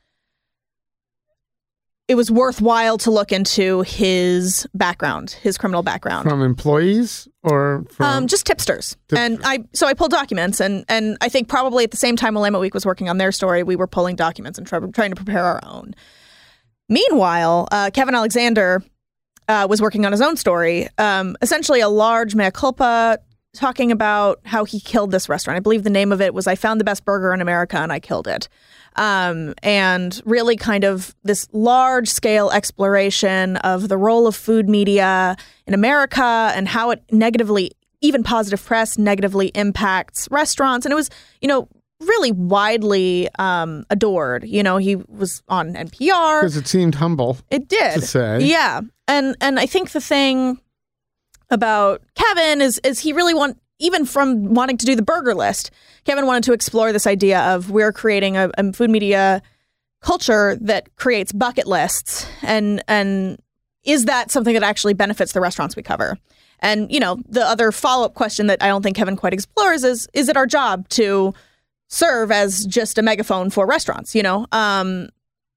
[2.08, 6.30] it was worthwhile to look into his background, his criminal background.
[6.30, 8.98] From employees or from Um, just tipsters.
[9.16, 12.34] And I so I pulled documents and and I think probably at the same time
[12.36, 15.16] Willamette Week was working on their story, we were pulling documents and try, trying to
[15.16, 15.96] prepare our own.
[16.90, 18.84] Meanwhile, uh, Kevin Alexander
[19.48, 23.18] uh, was working on his own story, um, essentially a large mea culpa,
[23.54, 25.58] talking about how he killed this restaurant.
[25.58, 27.92] I believe the name of it was "I found the best burger in America and
[27.92, 28.50] I killed it."
[28.96, 35.36] Um, and really kind of this large scale exploration of the role of food media
[35.66, 40.86] in America and how it negatively, even positive press, negatively impacts restaurants.
[40.86, 41.10] And it was,
[41.42, 41.68] you know,
[42.02, 44.44] really widely um, adored.
[44.44, 46.42] You know, he was on NPR.
[46.42, 47.38] because it seemed humble.
[47.50, 47.94] It did.
[47.94, 48.42] to say.
[48.42, 48.82] Yeah.
[49.08, 50.60] And and I think the thing
[51.50, 55.72] about Kevin is is he really want even from wanting to do the burger list,
[56.06, 59.42] Kevin wanted to explore this idea of we're creating a, a food media
[60.02, 63.40] culture that creates bucket lists and and
[63.84, 66.18] is that something that actually benefits the restaurants we cover?
[66.60, 70.08] And you know, the other follow-up question that I don't think Kevin quite explores is
[70.14, 71.34] is it our job to
[71.90, 74.48] serve as just a megaphone for restaurants, you know?
[74.52, 75.10] Um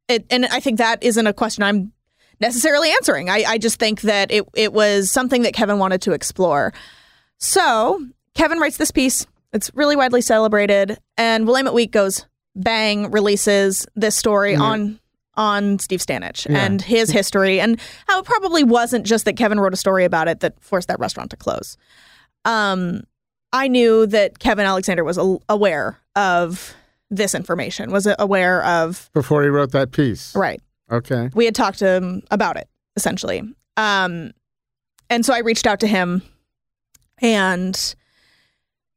[0.08, 1.92] it, and I think that isn't a question I'm
[2.40, 3.30] necessarily answering.
[3.30, 6.72] I, I just think that it, it was something that Kevin wanted to explore.
[7.38, 9.26] So Kevin writes this piece.
[9.52, 14.98] It's really widely celebrated, and Willamette Week goes bang releases this story on
[15.38, 16.64] on Steve Stanich Yeah.
[16.64, 20.28] and his history, and how it probably wasn't just that Kevin wrote a story about
[20.28, 21.76] it that forced that restaurant to close.
[22.46, 23.02] Um,
[23.52, 26.74] I knew that Kevin Alexander was a- aware of
[27.10, 30.34] this information, was aware of Before he wrote that piece.
[30.34, 31.30] right Okay.
[31.34, 33.42] we had talked to him about it essentially
[33.76, 34.32] um
[35.10, 36.22] and so i reached out to him
[37.20, 37.94] and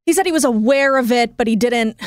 [0.10, 2.02] he said he was aware of it, but he didn't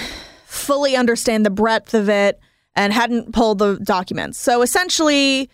[0.44, 2.40] fully understand the breadth of it
[2.74, 4.38] and hadn't pulled the documents.
[4.38, 5.48] So essentially,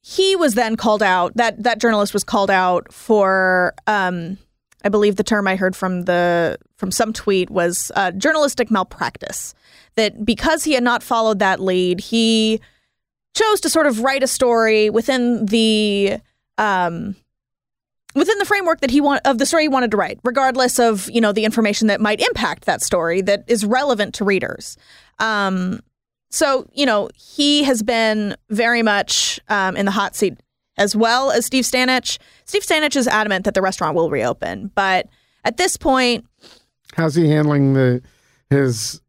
[0.00, 1.36] he was then called out.
[1.36, 4.38] That that journalist was called out for, um,
[4.82, 9.54] I believe the term I heard from the from some tweet was uh, journalistic malpractice.
[9.96, 12.62] That because he had not followed that lead, he
[13.34, 16.18] chose to sort of write a story within the
[16.58, 17.16] um,
[18.14, 21.08] within the framework that he want of the story he wanted to write, regardless of
[21.10, 24.76] you know the information that might impact that story that is relevant to readers.
[25.18, 25.80] Um,
[26.30, 30.38] so you know he has been very much um, in the hot seat
[30.76, 32.18] as well as Steve Stanich.
[32.44, 35.08] Steve Stanich is adamant that the restaurant will reopen, but
[35.44, 36.26] at this point,
[36.94, 38.02] how's he handling the
[38.48, 39.00] his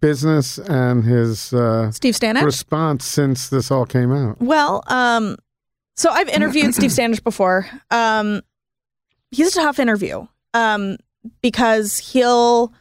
[0.00, 4.40] business and his uh, Steve Stanich response since this all came out?
[4.40, 5.36] Well, um,
[5.96, 7.68] so I've interviewed Steve Stanich before.
[7.90, 8.42] Um,
[9.30, 10.96] he's a tough interview um,
[11.40, 12.72] because he'll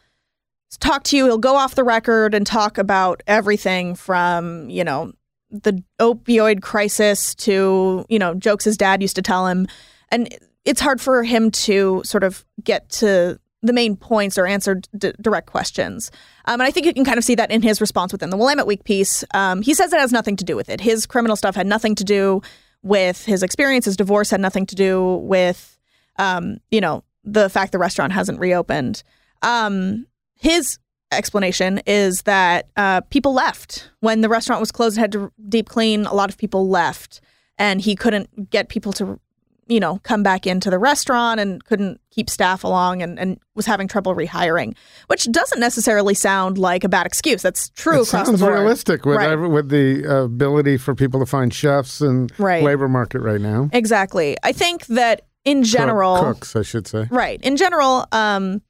[0.80, 1.26] talk to you.
[1.26, 5.14] He'll go off the record and talk about everything from you know
[5.50, 9.68] the opioid crisis to you know jokes his dad used to tell him,
[10.10, 14.82] and it's hard for him to sort of get to the main points or answer
[14.98, 16.12] d- direct questions.
[16.46, 18.38] Um, and I think you can kind of see that in his response within the
[18.38, 19.24] Willamette Week piece.
[19.34, 20.82] Um, he says it has nothing to do with it.
[20.82, 22.42] His criminal stuff had nothing to do
[22.84, 23.86] with his experience.
[23.86, 25.78] His divorce had nothing to do with,
[26.18, 29.04] um, you know, the fact the restaurant hasn't reopened.
[29.42, 30.78] Um, his
[31.12, 34.98] explanation is that uh, people left when the restaurant was closed.
[34.98, 36.06] Had to deep clean.
[36.06, 37.22] A lot of people left,
[37.58, 39.20] and he couldn't get people to
[39.68, 43.66] you know, come back into the restaurant and couldn't keep staff along and, and was
[43.66, 44.76] having trouble rehiring,
[45.08, 47.42] which doesn't necessarily sound like a bad excuse.
[47.42, 48.60] That's true it across sounds the board.
[48.60, 49.32] realistic with Right.
[49.32, 52.64] every, with the ability for people to find chefs and Right.
[52.64, 53.70] labor market right now.
[53.74, 54.38] Exactly.
[54.44, 57.08] I think that in general, Cook- cooks, I should say.
[57.10, 57.40] Right.
[57.42, 58.62] In general, um,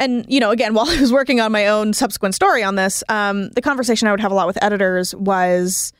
[0.00, 3.04] and you know, again, while I was working on my own subsequent story on this,
[3.08, 5.92] um, the conversation I would have a lot with editors was,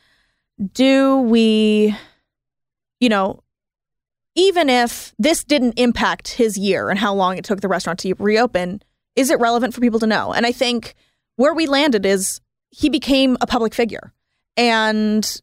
[0.72, 1.94] do we,
[3.00, 3.44] you know,
[4.38, 8.14] even if this didn't impact his year and how long it took the restaurant to
[8.20, 8.80] reopen,
[9.16, 10.32] is it relevant for people to know?
[10.32, 10.94] And I think
[11.34, 14.12] where we landed is he became a public figure.
[14.56, 15.42] And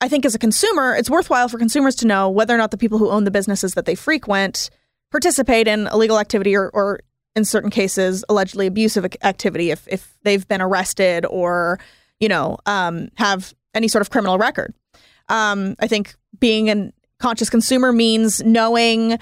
[0.00, 2.76] I think as a consumer, it's worthwhile for consumers to know whether or not the
[2.76, 4.68] people who own the businesses that they frequent
[5.12, 6.98] participate in illegal activity or, or
[7.36, 11.78] in certain cases, allegedly abusive activity if, if they've been arrested or,
[12.18, 14.74] you know, um, have any sort of criminal record.
[15.28, 16.92] Um, I think being a
[17.24, 19.18] conscious consumer means knowing,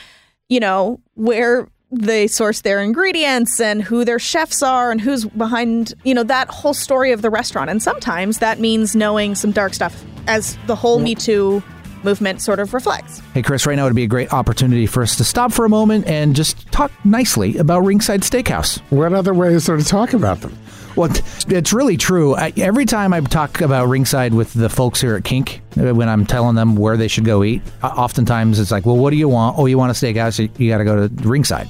[0.49, 5.95] you know, where they source their ingredients and who their chefs are and who's behind,
[6.03, 7.71] you know, that whole story of the restaurant.
[7.71, 11.63] And sometimes that means knowing some dark stuff as the whole Me Too
[12.03, 13.21] movement sort of reflects.
[13.35, 15.69] Hey, Chris, right now would be a great opportunity for us to stop for a
[15.69, 18.81] moment and just talk nicely about Ringside Steakhouse.
[18.91, 20.59] What other ways is there to talk about them?
[20.97, 21.11] Well,
[21.49, 22.35] it's really true.
[22.35, 26.09] I, every time I talk about Ringside with the folks here at Kink, uh, when
[26.09, 29.29] I'm telling them where they should go eat, oftentimes it's like, well, what do you
[29.29, 29.59] want?
[29.59, 30.39] Oh, you want a steakhouse?
[30.39, 31.69] You, you got to go to Ringside.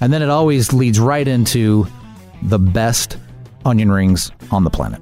[0.00, 1.86] And then it always leads right into
[2.42, 3.18] the best
[3.64, 5.00] onion rings on the planet.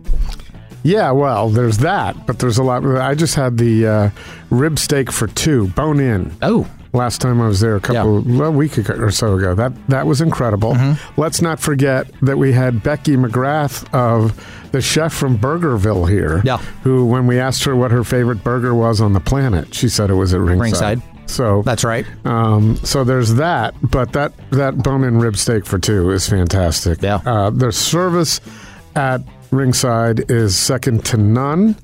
[0.83, 2.85] Yeah, well, there's that, but there's a lot.
[2.85, 4.11] I just had the uh,
[4.51, 6.37] rib steak for two, bone in.
[6.43, 9.55] Oh, Last time I was there a couple a week ago or so ago.
[9.55, 10.73] That that was incredible.
[10.73, 11.21] Mm-hmm.
[11.21, 14.33] Let's not forget that we had Becky McGrath of
[14.71, 16.41] the chef from Burgerville here.
[16.45, 16.59] Yeah.
[16.85, 20.09] Who, when we asked her what her favorite burger was on the planet, she said
[20.09, 20.99] it was at Ringside.
[20.99, 21.31] Ringside.
[21.31, 22.07] So that's right.
[22.25, 27.03] Um, so there's that, but that that bone-in rib steak for two is fantastic.
[27.03, 27.21] Yeah.
[27.27, 28.41] Uh, their service
[28.95, 31.77] at Ringside is second to none,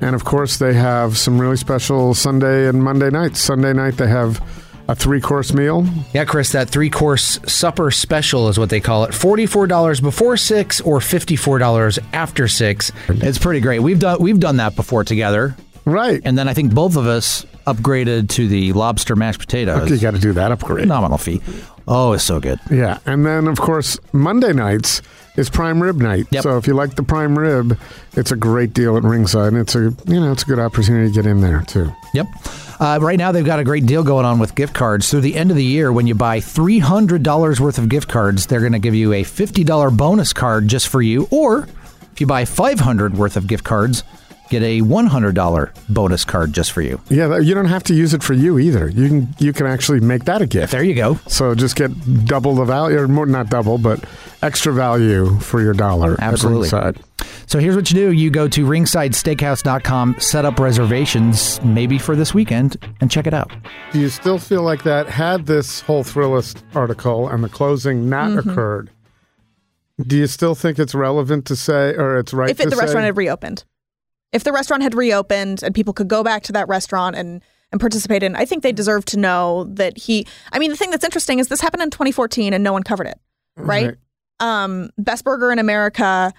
[0.00, 3.40] and of course they have some really special Sunday and Monday nights.
[3.40, 4.40] Sunday night they have
[4.88, 5.86] a three-course meal.
[6.14, 9.10] Yeah, Chris, that three course supper special is what they call it.
[9.10, 12.92] $44 before 6 or $54 after 6.
[13.08, 13.80] It's pretty great.
[13.80, 15.54] We've done we've done that before together.
[15.84, 16.20] Right.
[16.24, 19.90] And then I think both of us upgraded to the lobster mashed potatoes.
[19.90, 20.88] you got to do that upgrade.
[20.88, 21.40] Nominal fee.
[21.86, 22.58] Oh, it's so good.
[22.70, 25.00] Yeah, and then of course Monday nights
[25.36, 26.26] is prime rib night.
[26.30, 26.42] Yep.
[26.42, 27.78] So if you like the prime rib,
[28.14, 31.08] it's a great deal at Ringside, and it's a you know it's a good opportunity
[31.08, 31.90] to get in there too.
[32.14, 32.26] Yep.
[32.80, 35.10] Uh, right now, they've got a great deal going on with gift cards.
[35.10, 38.60] Through the end of the year, when you buy $300 worth of gift cards, they're
[38.60, 41.26] going to give you a $50 bonus card just for you.
[41.32, 41.66] Or
[42.12, 44.04] if you buy 500 worth of gift cards,
[44.50, 47.00] get a $100 bonus card just for you.
[47.08, 48.88] Yeah, you don't have to use it for you either.
[48.88, 50.72] You can you can actually make that a gift.
[50.72, 51.14] There you go.
[51.26, 51.90] So just get
[52.24, 54.04] double the value, or more not double, but
[54.42, 56.16] extra value for your dollar.
[56.20, 56.62] Absolutely.
[56.70, 56.98] Ringside.
[57.46, 62.34] So here's what you do you go to ringsidesteakhouse.com, set up reservations, maybe for this
[62.34, 63.50] weekend, and check it out.
[63.92, 65.08] Do you still feel like that?
[65.08, 68.50] Had this whole Thrillist article and the closing not Mm-hmm.
[68.50, 68.90] occurred,
[70.06, 72.76] Do you still think it's relevant to say, or it's right if it, to the
[72.76, 72.82] say?
[72.82, 73.64] restaurant had reopened.
[74.32, 77.80] If the restaurant had reopened and people could go back to that restaurant and and
[77.80, 80.26] participate in, I think they deserve to know that he.
[80.52, 83.06] I mean, the thing that's interesting is this happened in 2014 and no one covered
[83.06, 83.20] it,
[83.56, 83.86] right?
[83.86, 83.96] Right.
[84.40, 86.32] Um, Best Burger in America.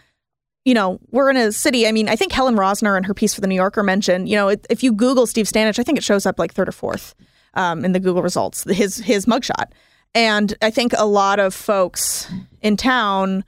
[0.65, 1.87] You know, we're in a city.
[1.87, 4.27] I mean, I think Helen Rosner in her piece for the New Yorker mentioned.
[4.29, 6.69] You know, if if you Google Steve Stanich, I think it shows up like third
[6.69, 7.15] or fourth
[7.53, 8.63] um, in the Google results.
[8.63, 9.71] His his mugshot,
[10.13, 13.43] and I think a lot of folks in town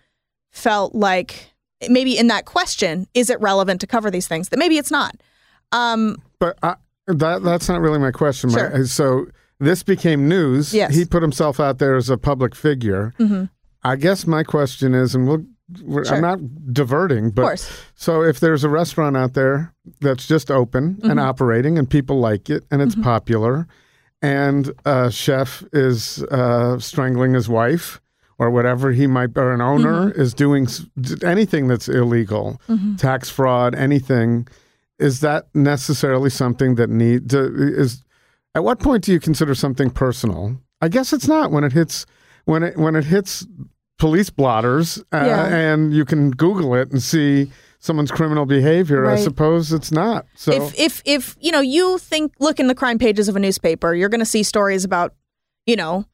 [0.51, 1.50] felt like
[1.89, 4.49] maybe in that question, is it relevant to cover these things?
[4.49, 5.15] That maybe it's not.
[5.71, 6.75] Um, But I,
[7.07, 8.51] that that's not really my question.
[8.51, 8.85] My- Sure.
[8.85, 9.25] so
[9.59, 10.73] this became news.
[10.73, 10.93] Yes.
[10.95, 13.13] He put himself out there as a public figure.
[13.19, 13.49] mhm.
[13.83, 15.43] I guess my question is, and we'll,
[15.83, 16.15] we're, Sure.
[16.15, 16.39] I'm not
[16.73, 21.09] diverting, but so if there's a restaurant out there that's just open Mm-hmm.
[21.11, 23.67] and operating and people like it and it's popular,
[24.21, 28.00] and a chef is uh, strangling his wife
[28.41, 30.19] or whatever he might, or an owner Mm-hmm.
[30.21, 30.67] is doing
[31.23, 32.59] anything that's illegal,
[32.97, 34.47] tax fraud, anything,
[34.97, 37.39] is that necessarily something that need to,
[37.83, 38.03] is?
[38.55, 40.57] At what point do you consider something personal?
[40.81, 42.05] I guess it's not when it hits
[42.45, 43.45] when it when it hits
[43.99, 45.45] police blotters uh, Yeah.
[45.55, 49.05] and you can Google it and see someone's criminal behavior.
[49.05, 50.25] I suppose it's not.
[50.35, 53.39] So If if if you know you think look in the crime pages of a
[53.39, 55.13] newspaper, you're going to see stories about
[55.67, 56.05] you know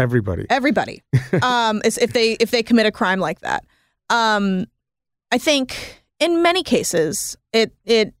[0.00, 0.46] everybody.
[0.50, 1.02] everybody.
[1.42, 3.64] Um if they if they commit a crime like that.
[4.08, 4.66] Um
[5.30, 8.14] i think in many cases it it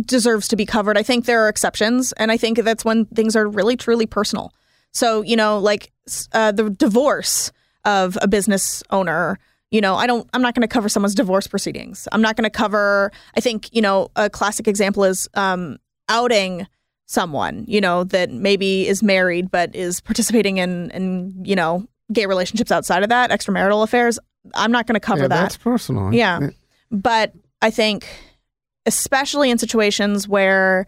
[0.00, 0.96] deserves to be covered.
[0.96, 4.52] I think there are exceptions and i think that's when things are really truly personal.
[4.92, 5.92] So you know like
[6.32, 7.52] uh, the divorce
[7.84, 9.38] of a business owner
[9.70, 12.08] you know i don't i'm not going to cover someone's divorce proceedings.
[12.12, 15.76] I'm not going to cover i think you know a classic example is um
[16.08, 16.66] outing
[17.08, 22.26] someone, you know, that maybe is married but is participating in, in you know, gay
[22.26, 24.18] relationships outside of that, extramarital affairs.
[24.54, 25.42] I'm not going to cover yeah, that.
[25.42, 26.12] that's personal.
[26.14, 26.50] Yeah.
[26.90, 28.06] But I think,
[28.86, 30.86] especially in situations where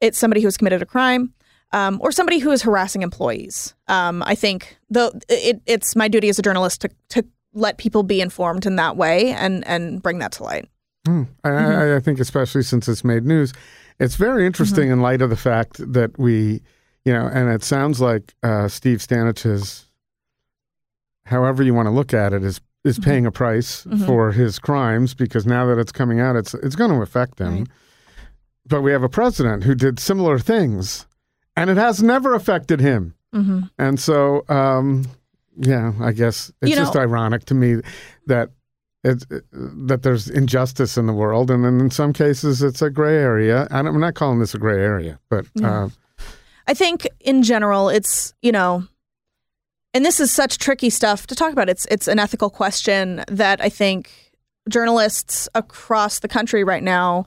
[0.00, 1.32] it's somebody who's committed a crime
[1.72, 6.28] um, or somebody who is harassing employees, um, I think though it, it's my duty
[6.28, 10.18] as a journalist to, to let people be informed in that way and, and bring
[10.18, 10.68] that to light.
[11.06, 11.22] Hmm.
[11.42, 11.80] I, Mm-hmm.
[11.80, 13.52] I, I think especially since it's made news,
[13.98, 14.92] it's very interesting Mm-hmm.
[14.94, 16.62] in light of the fact that we,
[17.04, 19.86] you know, and it sounds like uh, Steve Stanich's,
[21.26, 23.10] however you want to look at it, is is Mm-hmm.
[23.10, 26.90] paying a price for his crimes because now that it's coming out, it's it's going
[26.90, 27.58] to affect him.
[27.58, 27.68] Right.
[28.66, 31.06] But we have a president who did similar things,
[31.56, 33.14] and it has never affected him.
[33.34, 33.60] Mm-hmm.
[33.78, 35.04] And so, um,
[35.56, 37.82] yeah, I guess it's You know- just ironic to me
[38.26, 38.50] that
[39.04, 43.16] it's that there's injustice in the world, and then in some cases it's a gray
[43.16, 43.66] area.
[43.70, 45.88] And I'm not calling this a gray area, but uh,
[46.66, 48.86] I think in general, it's you know,
[49.92, 51.68] and this is such tricky stuff to talk about.
[51.68, 54.10] It's it's an ethical question that I think
[54.68, 57.26] journalists across the country right now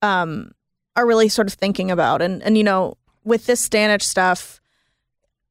[0.00, 0.52] um,
[0.96, 2.22] are really sort of thinking about.
[2.22, 4.62] And and you know, with this Stanich stuff,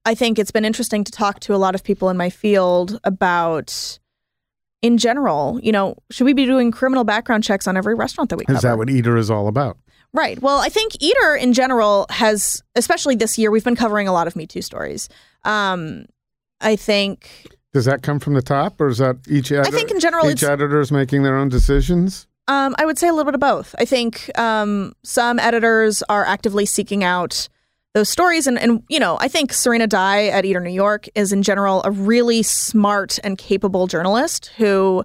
[0.06, 3.00] I think it's been interesting to talk to a lot of people in my field
[3.04, 4.00] about.
[4.82, 8.38] In general, you know, should we be doing criminal background checks on every restaurant that
[8.38, 8.58] we cover?
[8.58, 9.78] is that what Eater is all about?
[10.14, 10.42] Right.
[10.42, 14.28] Well, I think Eater in general has, especially this year, we've been covering a lot
[14.28, 15.08] of Me Too stories.
[15.46, 16.06] Um,
[16.60, 19.52] I think, Does that come from the top, or is that each?
[19.52, 22.28] Edi- I think in general, each editor is making their own decisions.
[22.48, 23.74] um, I would say a little bit of both.
[23.80, 27.48] I think um, some editors are actively seeking out
[27.94, 31.32] those stories, and and you know, I think Serena Dai at Eater New York is
[31.34, 35.04] in general a really smart and capable journalist who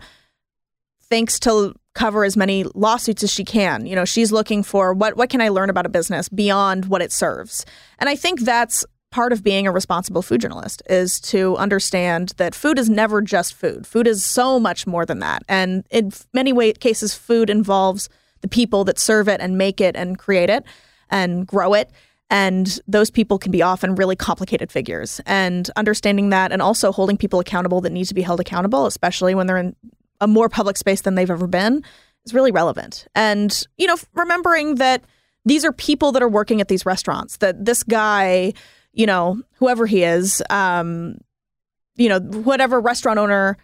[1.02, 3.86] thinks to cover as many lawsuits as she can.
[3.86, 7.02] You know, she's looking for what what can I learn about a business beyond what
[7.02, 7.64] it serves.
[7.98, 12.54] And I think that's part of being a responsible food journalist is to understand that
[12.54, 13.86] food is never just food.
[13.86, 15.42] Food is so much more than that.
[15.48, 18.08] And in many way, cases food involves
[18.42, 20.64] the people that serve it and make it and create it
[21.08, 21.90] and grow it.
[22.28, 25.20] And those people can be often really complicated figures.
[25.26, 29.34] And understanding that and also holding people accountable that need to be held accountable, especially
[29.34, 29.76] when they're in
[30.20, 31.84] a more public space than they've ever been,
[32.24, 33.06] is really relevant.
[33.14, 35.04] And, you know, remembering that
[35.44, 38.52] these are people that are working at these restaurants, that this guy,
[38.92, 41.18] you know, whoever he is, um,
[41.94, 43.56] you know, whatever restaurant owner,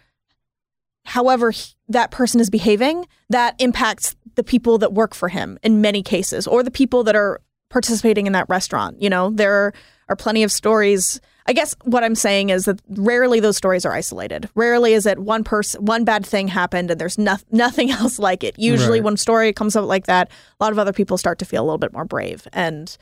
[1.05, 5.81] however he- that person is behaving, that impacts the people that work for him in
[5.81, 7.41] many cases, or the people that are
[7.73, 9.01] participating in that restaurant.
[9.01, 9.73] You know, there
[10.07, 11.19] are plenty of stories.
[11.45, 14.47] I guess what I'm saying is that rarely those stories are isolated.
[14.55, 18.43] Rarely is it one person, one bad thing happened and there's no, nothing else like
[18.45, 18.57] it.
[18.57, 19.03] Usually, Right.
[19.05, 21.61] when a story comes out like that, a lot of other people start to feel
[21.63, 22.47] a little bit more brave.
[22.53, 22.95] And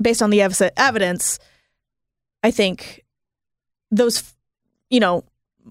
[0.00, 1.38] based on the ev- evidence,
[2.44, 3.04] I think
[3.90, 4.22] those,
[4.90, 5.24] you know,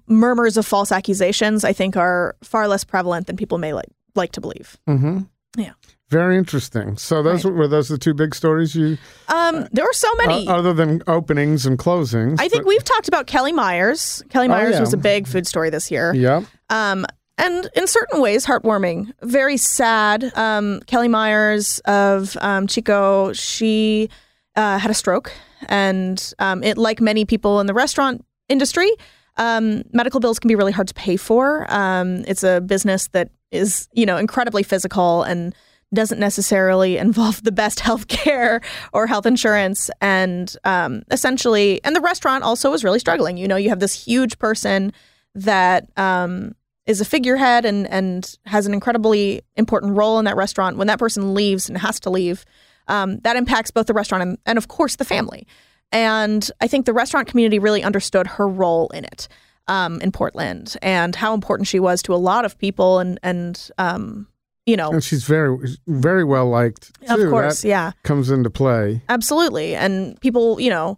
[0.08, 4.32] murmurs of false accusations, I think, are far less prevalent than people may like like
[4.34, 4.78] to believe.
[4.90, 5.20] Mm-hmm.
[5.58, 5.74] Yeah.
[6.14, 6.98] Very interesting.
[6.98, 7.52] So those Right.
[7.54, 8.98] were, were those the two big stories you,
[9.30, 10.48] Um, there were so many.
[10.48, 12.36] uh, other than openings and closings.
[12.40, 14.24] I think but- we've talked about Kelly Myers.
[14.30, 14.80] Kelly Myers yeah.
[14.82, 16.14] was a big food story this year.
[16.14, 16.42] Yeah.
[16.70, 17.06] Um,
[17.40, 19.12] and in certain ways, heartwarming.
[19.24, 20.32] Very sad.
[20.36, 24.10] Um, Kelly Myers of um, Xico, she
[24.56, 25.32] uh, had a stroke,
[25.68, 28.92] and um, it, like many people in the restaurant industry,
[29.38, 31.66] um, medical bills can be really hard to pay for.
[31.74, 35.56] Um, it's a business that is, you know, incredibly physical and
[35.94, 39.90] doesn't necessarily involve the best health care or health insurance.
[40.02, 43.38] And um, essentially, and the restaurant also was really struggling.
[43.38, 44.94] You know, you have this huge person
[45.36, 50.78] that um, is a figurehead and and has an incredibly important role in that restaurant.
[50.78, 52.46] When that person leaves and has to leave,
[52.88, 55.48] um, that impacts both the restaurant and, and of course the family.
[55.92, 59.28] And I think the restaurant community really understood her role in it
[59.68, 63.70] um, in Portland and how important she was to a lot of people and and
[63.78, 64.28] um,
[64.66, 65.58] you know And she's very,
[65.88, 66.92] very well liked.
[67.10, 67.30] of too.
[67.30, 69.02] course That yeah comes into play.
[69.10, 70.98] absolutely and people you know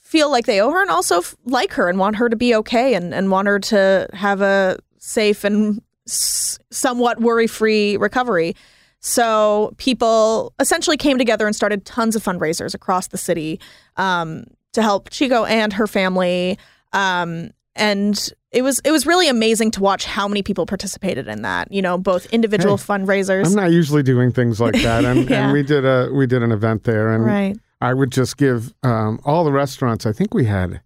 [0.00, 2.54] feel like they owe her and also f- like her and want her to be
[2.56, 8.54] okay and, and want her to have a safe and s- somewhat worry-free recovery
[9.00, 13.58] so people essentially came together and started tons of fundraisers across the city
[13.96, 16.56] um, to help Xico and her family
[16.92, 21.42] um, and it was it was really amazing to watch how many people participated in
[21.42, 25.28] that you know both individual Hey, fundraisers I'm not usually doing things like that, and,
[25.28, 25.44] Yeah.
[25.44, 28.72] and we did a we did an event there, and right I would just give
[28.84, 30.06] um, all the restaurants.
[30.06, 30.82] I think we had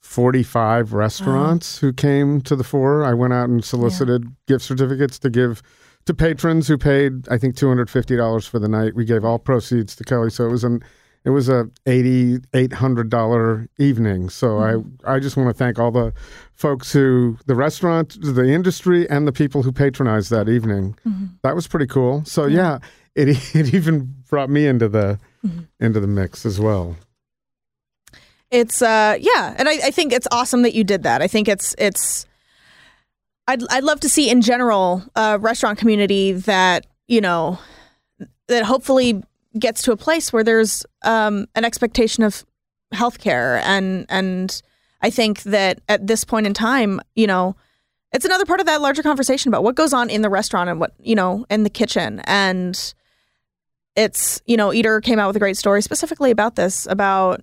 [0.00, 3.04] 45 restaurants who came to the fore.
[3.04, 5.60] I went out and solicited gift certificates to give
[6.06, 7.28] to patrons who paid.
[7.28, 8.94] I think $250 for the night.
[8.94, 10.82] We gave all proceeds to Kelly, so it was an
[11.24, 14.30] it was a eighty eight hundred dollar evening.
[14.30, 14.90] So hmm.
[15.06, 16.12] I I just want to thank all the
[16.54, 20.96] folks who the restaurant, the industry, and the people who patronized that evening.
[21.06, 21.26] Mm-hmm.
[21.42, 22.24] That was pretty cool.
[22.24, 22.78] So yeah,
[23.14, 25.60] it it even brought me into the mm-hmm.
[25.78, 26.96] into the mix as well.
[28.50, 31.46] it's uh yeah and I, I think it's awesome that you did that i think
[31.46, 32.26] it's it's
[33.46, 37.58] i'd, I'd love to see in general a restaurant community that you know
[38.48, 39.22] that hopefully
[39.58, 42.44] gets to a place where there's um an expectation of
[42.94, 44.62] healthcare and and
[45.02, 47.56] i think that at this point in time you know
[48.12, 50.78] it's another part of that larger conversation about what goes on in the restaurant and
[50.80, 52.94] what you know in the kitchen and
[53.96, 57.42] it's you know eater came out with a great story specifically about this about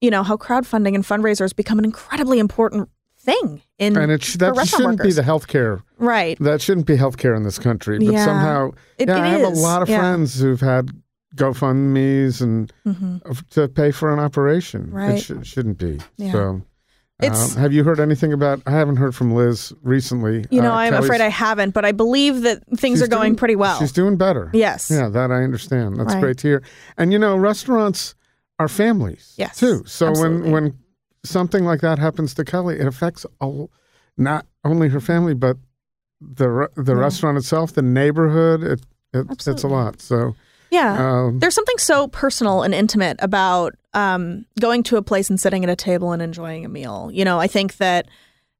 [0.00, 2.88] you know how crowdfunding and fundraisers become an incredibly important
[3.18, 5.06] thing in And it sh- that shouldn't workers.
[5.16, 5.82] be the healthcare.
[5.98, 7.98] right That shouldn't be healthcare in this country.
[7.98, 8.24] But Yeah.
[8.24, 9.98] somehow, It- yeah, it I have is, a lot of yeah.
[9.98, 10.90] friends who've had
[11.36, 13.48] GoFundmes and Mhm.
[13.50, 14.90] to pay for an operation.
[14.90, 15.14] Right.
[15.16, 15.98] It sh- shouldn't be.
[16.16, 16.32] Yeah.
[16.32, 16.62] So,
[17.20, 18.62] It's- um, have you heard anything about?
[18.66, 20.46] I haven't heard from Liz recently.
[20.50, 23.30] you know Uh, i'm Kelly's- afraid i haven't but i believe that things are going
[23.30, 24.50] doing- pretty well She's doing better.
[24.54, 25.96] yes Yeah, that I understand.
[25.98, 26.20] That's Right.
[26.22, 26.62] great to hear.
[26.96, 28.14] And you know, restaurants
[28.60, 29.82] are families Yes, too.
[29.86, 30.50] So absolutely.
[30.52, 30.74] when when
[31.24, 33.70] something like that happens to Kelly, it affects all,
[34.16, 35.56] not only her family but
[36.20, 37.00] the the Yeah.
[37.00, 38.62] restaurant itself, the neighborhood.
[38.62, 38.80] It,
[39.12, 40.00] it it's a lot.
[40.00, 40.34] So
[40.70, 45.40] yeah um, there's something so personal and intimate about um, going to a place and
[45.40, 47.10] sitting at a table and enjoying a meal.
[47.12, 48.06] You know, I think that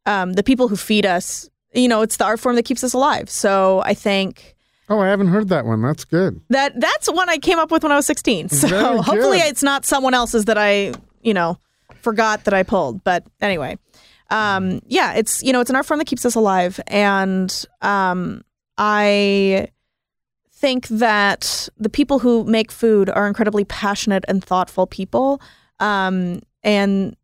[0.07, 2.93] um, the people who feed us, you know, it's the art form that keeps us
[2.93, 3.29] alive.
[3.31, 4.57] So I think
[4.89, 5.83] oh, I haven't heard that one.
[5.83, 6.41] That's good.
[6.49, 8.49] that that's one I came up with when I was 16.
[8.59, 11.59] So hopefully it's not someone else's that I, you know,
[12.01, 13.05] forgot that I pulled.
[13.05, 13.79] But anyway,
[14.31, 18.43] um, yeah, it's you know, it's an art form that keeps us alive, and um,
[18.77, 19.69] I
[20.59, 25.41] think that the people who make food are incredibly passionate and thoughtful people,
[25.79, 27.17] um, and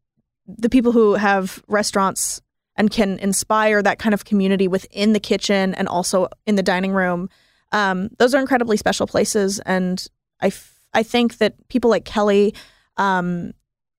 [0.46, 2.40] the people who have restaurants
[2.76, 6.92] and can inspire that kind of community within the kitchen and also in the dining
[6.92, 7.28] room.
[7.72, 10.06] Um, those are incredibly special places, and
[10.40, 12.54] I, f- I think that people like Kelly,
[12.96, 13.52] um,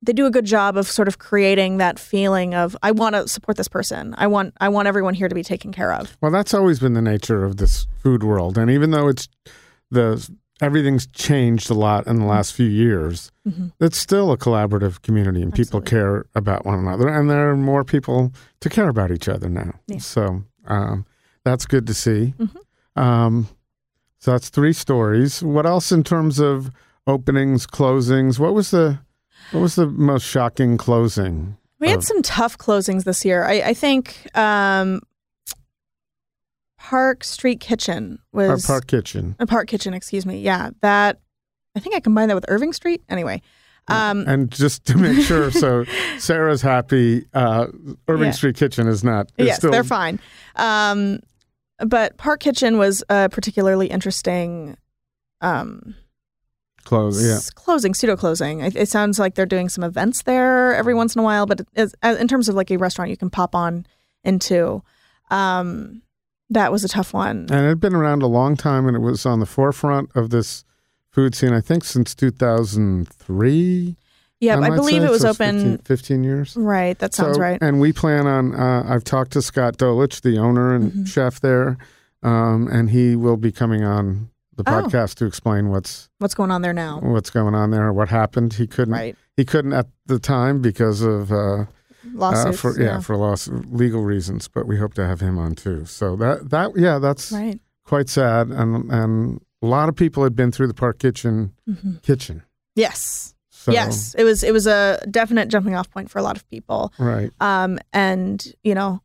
[0.06, 3.28] they do a good job of sort of creating that feeling of I want to
[3.28, 4.14] support this person.
[4.18, 6.16] I want I want everyone here to be taken care of.
[6.22, 9.28] Well, that's always been the nature of this food world, and even though it's
[9.92, 10.28] the
[10.62, 13.74] everything's changed a lot in the last few years, Mhm.
[13.82, 17.84] it's still a collaborative community, and people care about one another, and there are more
[17.84, 18.32] people
[18.62, 19.72] to care about each other now.
[19.88, 19.98] Yeah.
[19.98, 21.06] So um,
[21.44, 22.34] that's good to see.
[22.40, 23.02] Mhm.
[23.02, 23.48] Um,
[24.20, 25.44] so that's three stories.
[25.44, 26.72] What else in terms of
[27.06, 28.40] openings, closings?
[28.40, 29.00] What was the
[29.52, 31.58] what was the most shocking closing?
[31.80, 33.44] We had of- some tough closings this year.
[33.44, 35.02] I, I think um,
[36.80, 39.36] Park Street Kitchen was park kitchen.
[39.40, 40.40] a Park Kitchen, excuse me.
[40.40, 41.20] Yeah, that
[41.76, 43.02] I think I combined that with Irving Street.
[43.10, 43.42] Anyway,
[43.88, 45.84] Um, and just to make sure, so
[46.18, 47.26] Sarah's happy.
[47.34, 47.68] Uh,
[48.08, 48.32] Irving Yeah.
[48.32, 49.32] Street Kitchen is not.
[49.38, 50.20] Is yes, still, they're fine.
[50.56, 51.20] Um,
[51.80, 54.78] but Park Kitchen was a particularly interesting
[55.42, 55.96] um,
[56.86, 57.26] closed.
[57.26, 57.40] Yeah.
[57.56, 58.62] closing, pseudo closing.
[58.62, 61.60] It, it sounds like they're doing some events there every once in a while, but
[61.62, 63.86] it, as, as- in terms of like a restaurant you can pop on
[64.24, 64.82] into,
[65.32, 66.02] um,
[66.50, 67.48] that was a tough one.
[67.52, 70.30] And it had been around a long time, and it was on the forefront of
[70.30, 70.64] this
[71.12, 71.54] food scene.
[71.54, 73.96] I think since 2003.
[74.42, 75.08] Yeah, I, might believe say.
[75.08, 75.78] it was So open.
[75.78, 76.56] 15, 15 years.
[76.58, 77.58] Right, that sounds So- right.
[77.62, 78.54] And we plan on.
[78.54, 81.08] Uh, I've talked to Scott Dolich, the owner and Mhm.
[81.08, 81.78] chef there,
[82.22, 84.72] um, and he will be coming on the Oh.
[84.84, 87.00] podcast to explain what's What's going on there now?
[87.02, 88.54] what's going on there, what happened.
[88.54, 88.94] He couldn't.
[88.94, 91.66] Right, He couldn't at the time because of uh, uh,
[92.14, 92.60] lawsuits.
[92.60, 94.48] for yeah, for loss legal reasons.
[94.48, 95.86] But we hope to have him on too.
[95.86, 97.60] So that that yeah, that's right.
[97.86, 102.02] quite sad, and and a lot of people had been through the Park Kitchen Mhm.
[102.04, 102.44] kitchen.
[102.76, 104.14] Yes, So, yes.
[104.18, 106.94] It was it was a definite jumping off point for a lot of people.
[107.00, 107.32] right.
[107.40, 109.02] Um, and you know,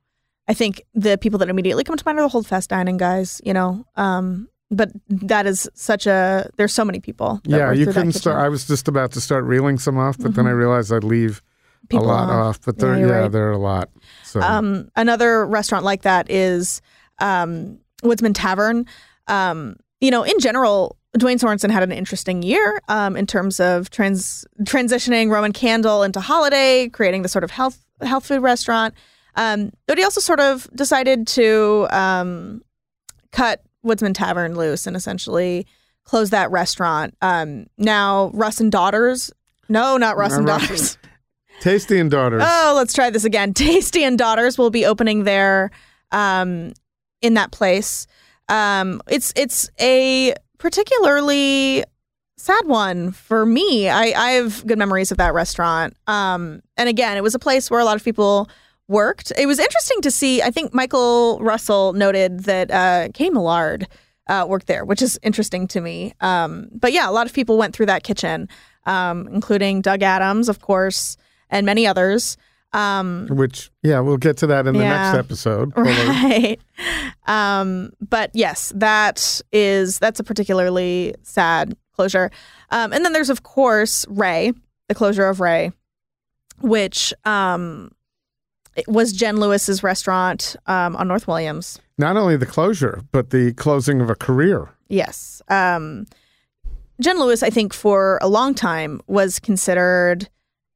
[0.48, 3.40] I think the people that immediately come to mind are the Holdfast dining guys.
[3.44, 6.49] You know, um, but that is such a.
[6.57, 7.41] There's so many people.
[7.45, 8.39] Yeah, you couldn't start.
[8.39, 11.43] I was just about to start reeling some off, but then I realized I'd leave
[11.89, 12.57] People a lot off.
[12.57, 12.61] off.
[12.64, 13.33] But Yeah, there, you're yeah, right.
[13.33, 13.89] there are a lot.
[14.25, 16.81] So Um, another restaurant like that is
[17.18, 18.87] um, Woodsman Tavern.
[19.27, 23.91] Um, you know, in general, Duane Sorenson had an interesting year um, in terms of
[23.91, 28.95] trans- transitioning Roman Candle into Holiday, creating the sort of health health food restaurant.
[29.35, 32.62] Um, but he also sort of decided to um,
[33.33, 35.66] cut Woodsman Tavern loose and essentially
[36.05, 37.14] close that restaurant.
[37.22, 39.31] Um, now, Russ and Daughters.
[39.68, 40.99] No, not Russ and Russ- Daughters.
[41.61, 42.43] Tasty and Daughters.
[42.45, 43.53] Oh, let's try this again.
[43.55, 45.70] Tasty and Daughters will be opening there
[46.11, 46.72] um,
[47.20, 48.07] in that place.
[48.49, 51.85] Um, it's it's a particularly
[52.37, 53.89] sad one for me.
[53.89, 55.95] I, I have good memories of that restaurant.
[56.07, 58.49] Um, and again, it was a place where a lot of people
[58.91, 59.32] worked.
[59.38, 60.43] It was interesting to see.
[60.43, 63.86] I think Michael Russell noted that uh, Katie Millard
[64.28, 66.12] uh, worked there, which is interesting to me.
[66.20, 68.49] Um, but yeah, a lot of people went through that kitchen,
[68.86, 71.16] um, including Doug Adams, of course,
[71.49, 72.36] and many others.
[72.72, 75.12] Um, Which yeah, we'll get to that in the Yeah.
[75.12, 75.72] next episode.
[75.76, 76.61] Right.
[77.26, 82.30] Um, but yes, that is that's a particularly sad closure.
[82.70, 84.53] Um, and then there's of course Ray,
[84.88, 85.72] the closure of Ray,
[86.61, 87.91] which um,
[88.81, 91.78] it was Jenn Louis's restaurant um, on North Williams.
[91.99, 94.68] Not only the closure, but the closing of a career.
[94.89, 95.43] Yes.
[95.49, 96.07] Um,
[97.01, 100.28] Jenn Louis, I think, for a long time was considered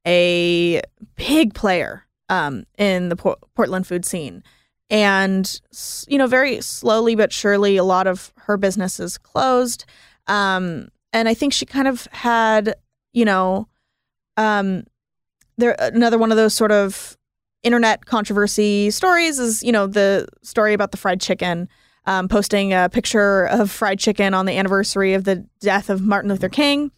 [0.07, 0.83] a
[1.17, 4.43] big player um, in the Por- Portland food scene.
[4.91, 5.61] And,
[6.07, 9.87] you know, very slowly but surely, a lot of her businesses closed.
[10.27, 12.75] Um, and I think she kind of had,
[13.15, 13.67] you know,
[14.37, 14.85] um,
[15.57, 17.17] there another one of those sort of
[17.65, 21.69] internet controversy stories is, you know, the story about the fried chicken
[22.07, 26.31] um, posting a picture of fried chicken on the anniversary of the death of Martin
[26.31, 26.93] Luther King,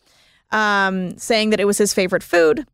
[0.50, 2.66] um, saying that it was his favorite food,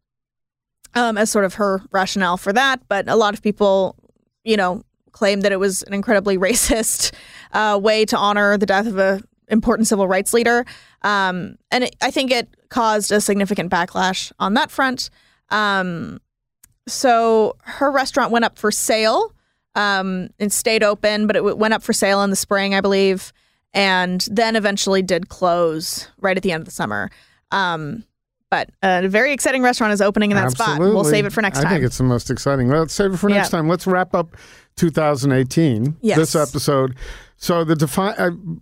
[0.94, 2.80] um, as sort of her rationale for that.
[2.88, 3.96] But a lot of people,
[4.44, 4.82] you know,
[5.12, 7.12] claim that it was an incredibly racist
[7.52, 10.64] uh, way to honor the death of a important civil rights leader,
[11.02, 15.10] um, and it, I think it caused a significant backlash on that front.
[15.50, 16.20] Um,
[16.86, 19.32] so her restaurant went up for sale
[19.74, 23.32] um, and stayed open, but it went up for sale in the spring, I believe,
[23.72, 27.10] and then eventually did close right at the end of the summer.
[27.50, 28.04] Um,
[28.50, 30.78] but a very exciting restaurant is opening in that spot.
[30.78, 31.68] We'll save it for next time.
[31.68, 32.68] I think it's the most exciting.
[32.68, 33.58] Well, let's save it for next Yeah.
[33.58, 33.68] time.
[33.68, 34.36] Let's wrap up
[34.76, 35.96] 2018.
[36.02, 36.18] Yes.
[36.18, 36.94] This episode.
[37.36, 38.60] So the define.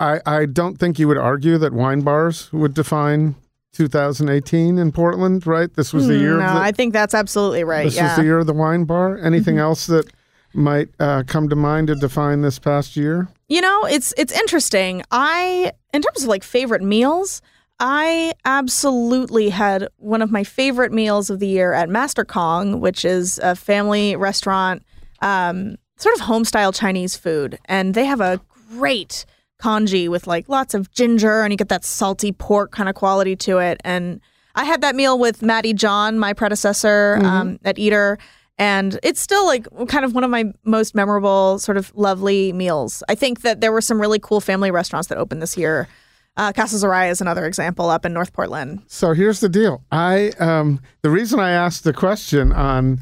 [0.00, 3.34] I, I I don't think you would argue that wine bars would define
[3.72, 5.72] 2018 in Portland, right?
[5.74, 6.36] This was the year.
[6.38, 7.84] no, of the, I think that's absolutely right.
[7.84, 8.08] this yeah.
[8.08, 9.18] was the year of the wine bar.
[9.18, 9.62] Anything Mm-hmm.
[9.62, 10.10] else that
[10.54, 13.28] might uh, come to mind to define this past year?
[13.48, 15.02] You know, it's it's interesting.
[15.10, 17.42] I in terms of like favorite meals,
[17.80, 23.04] I absolutely had one of my favorite meals of the year at Master Kong, which
[23.04, 24.84] is a family restaurant,
[25.20, 29.24] um, sort of home style Chinese food, and they have a great
[29.62, 33.36] congee with like lots of ginger, and you get that salty pork kind of quality
[33.36, 33.80] to it.
[33.84, 34.20] And
[34.54, 38.18] I had that meal with Mattie John, my predecessor um, at Eater.
[38.58, 43.02] And it's still like kind of one of my most memorable, sort of lovely meals.
[43.08, 45.88] I think that there were some really cool family restaurants that opened this year.
[46.36, 48.82] Uh, Casa Zoraya is another example up in North Portland.
[48.88, 49.82] So here's the deal.
[49.90, 53.00] I um, the reason I asked the question on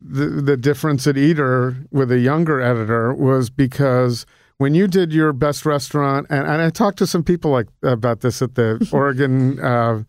[0.00, 4.26] the the difference at Eater with a younger editor was because
[4.62, 8.20] when you did your best restaurant, and, and I talked to some people like about
[8.20, 10.04] this at the Oregon uh,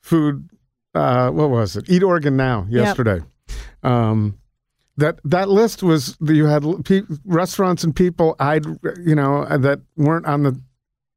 [0.00, 0.48] Food
[0.94, 1.88] uh, what was it?
[1.88, 3.20] Eat Oregon Now yesterday.
[3.82, 4.38] Um,
[4.98, 8.66] that that list was you had pe- restaurants and people I'd
[9.02, 10.60] you know that weren't on the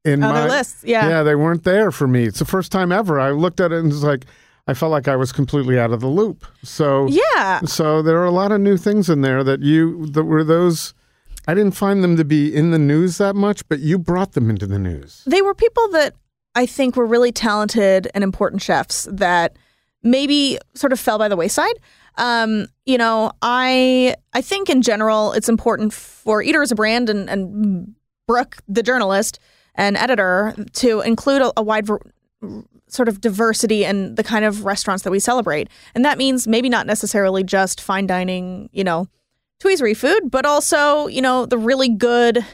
[0.04, 1.08] in Other my lists, yeah.
[1.08, 2.24] yeah they weren't there for me.
[2.24, 4.24] It's the first time ever I looked at it and was like
[4.66, 6.46] I felt like I was completely out of the loop.
[6.62, 7.60] So Yeah.
[7.66, 10.94] so there are a lot of new things in there that you that were those.
[11.46, 14.50] I didn't find them to be in the news that much, but you brought them
[14.50, 15.22] into the news.
[15.26, 16.14] They were people that
[16.54, 19.56] I think were really talented and important chefs that
[20.02, 21.74] maybe sort of fell by the wayside.
[22.16, 27.10] Um, you know, I I think in general it's important for Eater as a brand
[27.10, 27.94] and, and
[28.26, 29.38] Brooke, the journalist
[29.74, 31.86] and editor, to include a, a wide
[32.88, 35.68] sort of diversity in the kind of restaurants that we celebrate.
[35.94, 39.08] And that means maybe not necessarily just fine dining, you know,
[39.60, 42.44] Tweezery food, but also, you know, the really good,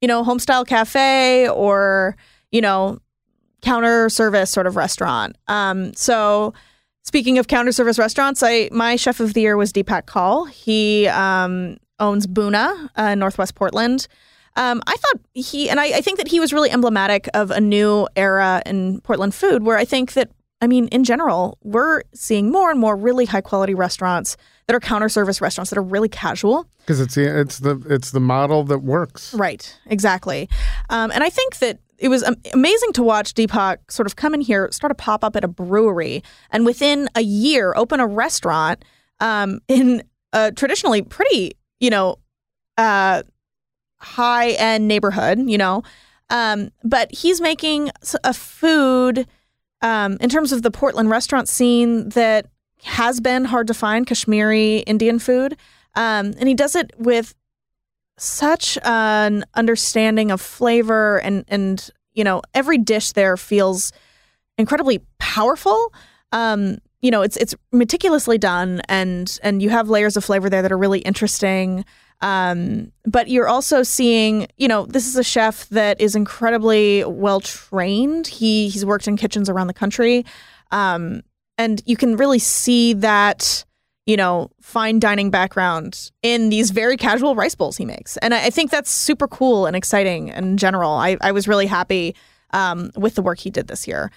[0.00, 2.16] you know, homestyle cafe or,
[2.50, 2.98] you know,
[3.62, 5.36] counter service sort of restaurant.
[5.48, 6.54] Um, so
[7.02, 10.46] speaking of counter service restaurants, I my chef of the year was Deepak Kaul.
[10.46, 14.06] He um, owns Bhuna uh, in Northwest Portland.
[14.56, 17.60] Um, I thought he and I, I think that he was really emblematic of a
[17.60, 20.30] new era in Portland food, where I think that
[20.62, 24.36] I mean, in general, we're seeing more and more really high quality restaurants
[24.70, 26.64] that are counter service restaurants that are really casual.
[26.78, 29.34] Because it's the it's the it's the model that works.
[29.34, 30.48] Right, exactly.
[30.90, 34.40] Um, and I think that it was amazing to watch Deepak sort of come in
[34.40, 38.84] here, start to pop up at a brewery, and within a year open a restaurant
[39.18, 42.20] um, in a traditionally pretty, you know,
[42.78, 43.24] uh,
[43.96, 45.82] high end neighborhood, you know.
[46.28, 47.90] Um, but he's making
[48.22, 49.26] a food
[49.82, 52.46] um, in terms of the Portland restaurant scene that
[52.82, 55.56] has been hard to find Kashmiri Indian food.
[55.94, 57.34] Um, and he does it with
[58.20, 63.92] such an understanding of flavor and and you know every dish there feels
[64.58, 65.92] incredibly powerful.
[66.30, 70.60] Um you know it's it's meticulously done and and you have layers of flavor there
[70.60, 71.82] that are really interesting.
[72.20, 77.40] Um but you're also seeing you know this is a chef that is incredibly well
[77.40, 80.26] trained he he's worked in kitchens around the country.
[80.70, 81.22] Um
[81.60, 83.64] and you can really see that
[84.06, 88.16] you know, fine dining background in these very casual rice bowls he makes.
[88.16, 90.90] And I, I think that's super cool and exciting in general.
[90.92, 92.16] I, I was really happy
[92.52, 94.10] um, with the work he did this year.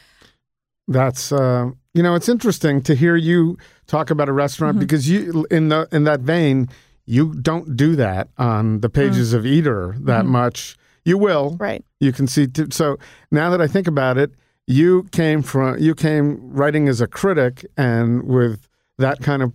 [0.88, 5.46] That's uh, you know, it's interesting to hear you talk about a restaurant because you
[5.52, 6.70] in the in that vein,
[7.06, 10.76] you don't do that on the pages of Eater that much.
[11.06, 11.84] You will, Right.
[12.00, 12.48] You can see.
[12.48, 12.98] T- so
[13.30, 14.32] now that I think about it,
[14.68, 19.52] you came from you came writing as a critic and with that kind of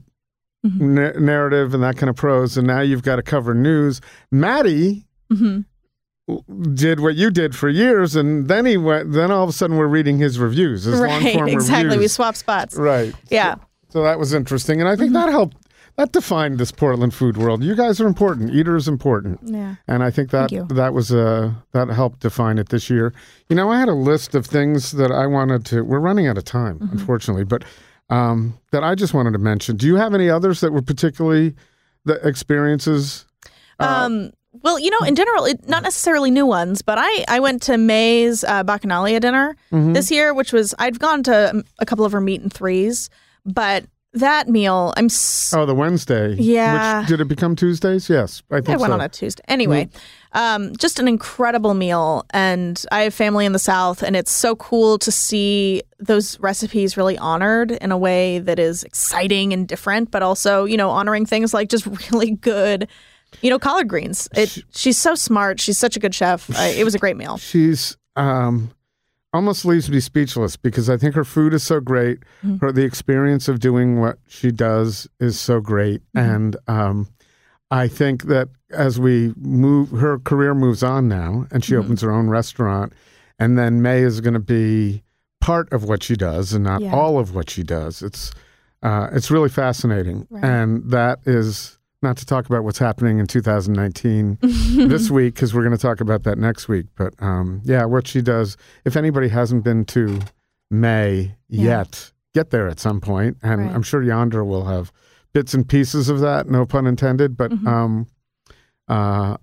[0.63, 4.01] na- narrative and that kind of prose, and now you've got to cover news.
[4.31, 5.61] Mattie hmm
[6.75, 9.13] did what you did for years, and then he went.
[9.13, 11.33] Then all of a sudden, we're reading his reviews, his long Right.
[11.35, 11.85] form Exactly.
[11.89, 12.13] We reviews.
[12.13, 12.77] swap spots.
[12.77, 13.15] right.
[13.31, 13.55] Yeah.
[13.89, 15.57] So that was interesting, and I think that helped.
[15.99, 17.63] That defined this Portland food world.
[17.65, 18.55] You guys are important.
[18.55, 19.41] Eater is important.
[19.43, 19.75] Yeah.
[19.89, 23.13] And I think that that was uh, that helped define it this year.
[23.49, 25.83] You know, I had a list of things that I wanted to.
[25.83, 26.99] We're running out of time, Mm-hmm.
[26.99, 27.65] unfortunately, but
[28.11, 29.77] um, that I just wanted to mention.
[29.77, 31.55] Do you have any others that were particularly
[32.05, 33.27] the experiences?
[33.81, 34.31] Um,
[34.63, 37.77] well, you know, in general, it, not necessarily new ones, but I, I went to
[37.77, 39.93] Mae's uh, Bacchanalia dinner Mm-hmm.
[39.95, 43.11] this year, which was, I've gone to um, a couple of her meat and threes,
[43.45, 43.85] but
[44.15, 46.35] that meal, I'm so Oh, the Wednesday.
[46.35, 47.01] Yeah.
[47.01, 48.09] Which, did it become Tuesdays?
[48.09, 48.95] Yes, I think I went so.
[48.95, 49.43] on a Tuesday.
[49.49, 49.89] Anyway,
[50.33, 52.25] um, just an incredible meal.
[52.31, 56.97] And I have family in the South, and it's so cool to see those recipes
[56.97, 61.27] really honored in a way that is exciting and different, but also, you know, honoring
[61.27, 62.89] things like just really good,
[63.43, 64.29] you know, collard greens.
[64.35, 65.61] It, she's so smart.
[65.61, 66.51] She's such a good chef.
[66.57, 67.37] I, it was a great meal.
[67.37, 68.71] She's um,
[69.33, 72.21] almost leaves me speechless because I think her food is so great.
[72.45, 72.57] Mm-hmm.
[72.59, 76.31] Her the experience of doing what she does is so great, Mm-hmm.
[76.35, 77.09] and um,
[77.71, 81.85] I think that as we move, her career moves on now, and she Mm-hmm.
[81.85, 82.93] opens her own restaurant,
[83.39, 85.03] and then Mae is going to be
[85.41, 86.95] part of what she does and not Yeah.
[86.95, 88.03] all of what she does.
[88.03, 88.33] It's
[88.83, 90.45] uh, it's really fascinating, Right.
[90.45, 91.78] and that is.
[92.01, 96.01] Not to talk about what's happening in 2019 this week, because we're going to talk
[96.01, 96.87] about that next week.
[96.97, 100.21] But um, yeah, what she does, if anybody hasn't been to
[100.71, 101.65] Mae Yeah.
[101.79, 103.37] yet, get there at some point.
[103.43, 103.75] And Right.
[103.75, 104.93] I'm sure Yonder will have
[105.33, 107.37] bits and pieces of that, no pun intended.
[107.37, 107.67] But Mhm.
[107.67, 108.07] um,
[108.87, 109.37] uh,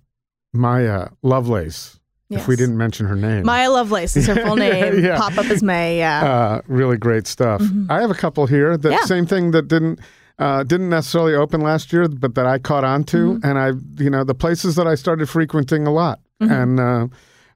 [0.53, 1.99] Maya Lovelace,
[2.29, 3.45] if we didn't mention her name.
[3.45, 5.03] Maya Lovelace is her full name.
[5.03, 5.17] Yeah.
[5.17, 5.97] Pop up as Mae.
[5.97, 6.23] Yeah.
[6.23, 7.61] uh, really great stuff.
[7.89, 8.77] I have a couple here.
[8.77, 8.97] The Mm-hmm.
[9.01, 9.05] Yeah.
[9.05, 9.99] same thing that didn't
[10.39, 13.45] uh, didn't necessarily open last year, but that I caught on to, Mm-hmm.
[13.47, 16.19] and I, you know, the places that I started frequenting a lot.
[16.41, 16.51] Mm-hmm.
[16.53, 17.07] And uh,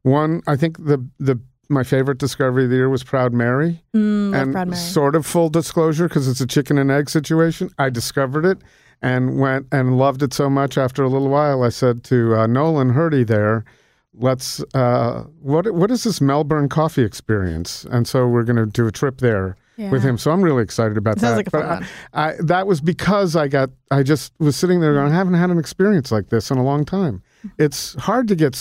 [0.04, 1.40] one, I think the the
[1.72, 3.84] my favorite discovery of the year was Proud Mary.
[3.96, 4.80] Mm, and Proud Mary.
[4.80, 7.70] sort of full disclosure because it's a chicken and egg situation.
[7.78, 8.58] I discovered it
[9.04, 10.78] and went and loved it so much.
[10.78, 13.66] After a little while, I said to uh, Nolan Hirte there,
[14.14, 18.88] "Let's uh, what what is this Melbourne coffee experience?" And so we're going to do
[18.88, 19.56] a trip there
[19.90, 20.18] with him.
[20.18, 21.36] So I'm really excited about Sounds that.
[21.38, 21.88] like But fun one.
[22.14, 25.36] I, I, that was because I got I just was sitting there going, I haven't
[25.36, 27.22] had an experience like this in a long time.
[27.40, 27.64] Mm-hmm.
[27.64, 28.54] It's hard to get.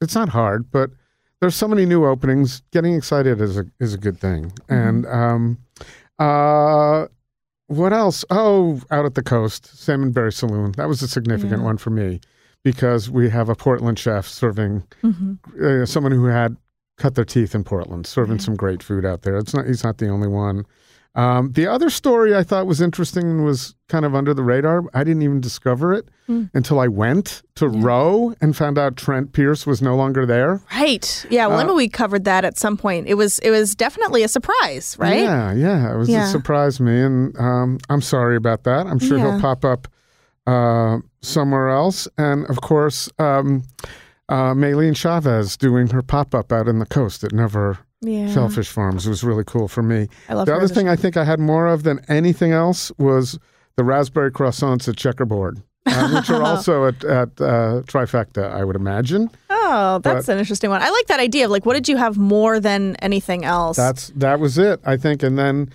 [0.00, 0.90] It's not hard, but
[1.40, 2.62] there's so many new openings.
[2.72, 4.46] Getting excited is a is a good thing.
[4.68, 4.74] Mm-hmm.
[4.74, 5.58] And um,
[6.18, 7.06] uh,
[7.68, 8.24] what else?
[8.30, 10.72] Oh, out at the coast, Salmonberry Saloon.
[10.72, 11.64] That was a significant Yeah.
[11.66, 12.20] one for me
[12.62, 15.38] because we have a Portland chef serving Mhm.
[15.82, 16.56] uh, someone who had
[16.96, 19.36] cut their teeth in Portland, serving some great food out there.
[19.36, 20.64] It's not he's not the only one.
[21.14, 24.82] Um, the other story I thought was interesting and was kind of under the radar.
[24.92, 29.66] I didn't even discover it until I went to Roe and found out Trent Pierce
[29.66, 30.60] was no longer there.
[30.74, 31.24] Right.
[31.30, 31.46] Yeah.
[31.46, 33.06] Well, I Uh, we covered that at some point.
[33.08, 35.20] It was it was definitely a surprise, right?
[35.22, 35.94] Yeah, yeah.
[35.94, 36.28] It was Yeah.
[36.28, 38.86] it surprised me, and um, I'm sorry about that.
[38.86, 39.30] I'm sure Yeah.
[39.32, 39.88] he'll pop up
[40.46, 42.08] uh, somewhere else.
[42.18, 43.62] And of course, um,
[44.28, 48.32] uh, Maylin Chavez doing her pop up out in the coast at Nevør Yeah.
[48.32, 50.08] Shellfish Farms it was really cool for me.
[50.28, 53.38] I love the other thing I think I had more of than anything else was
[53.76, 58.76] the raspberry croissants at Checkerboard, uh, which are also at, at uh, Trifecta, I would
[58.76, 59.30] imagine.
[59.50, 60.82] Oh, that's But- an interesting one.
[60.82, 63.76] I like that idea of like, what did you have more than anything else?
[63.76, 65.22] That's that was it, I think.
[65.22, 65.70] And then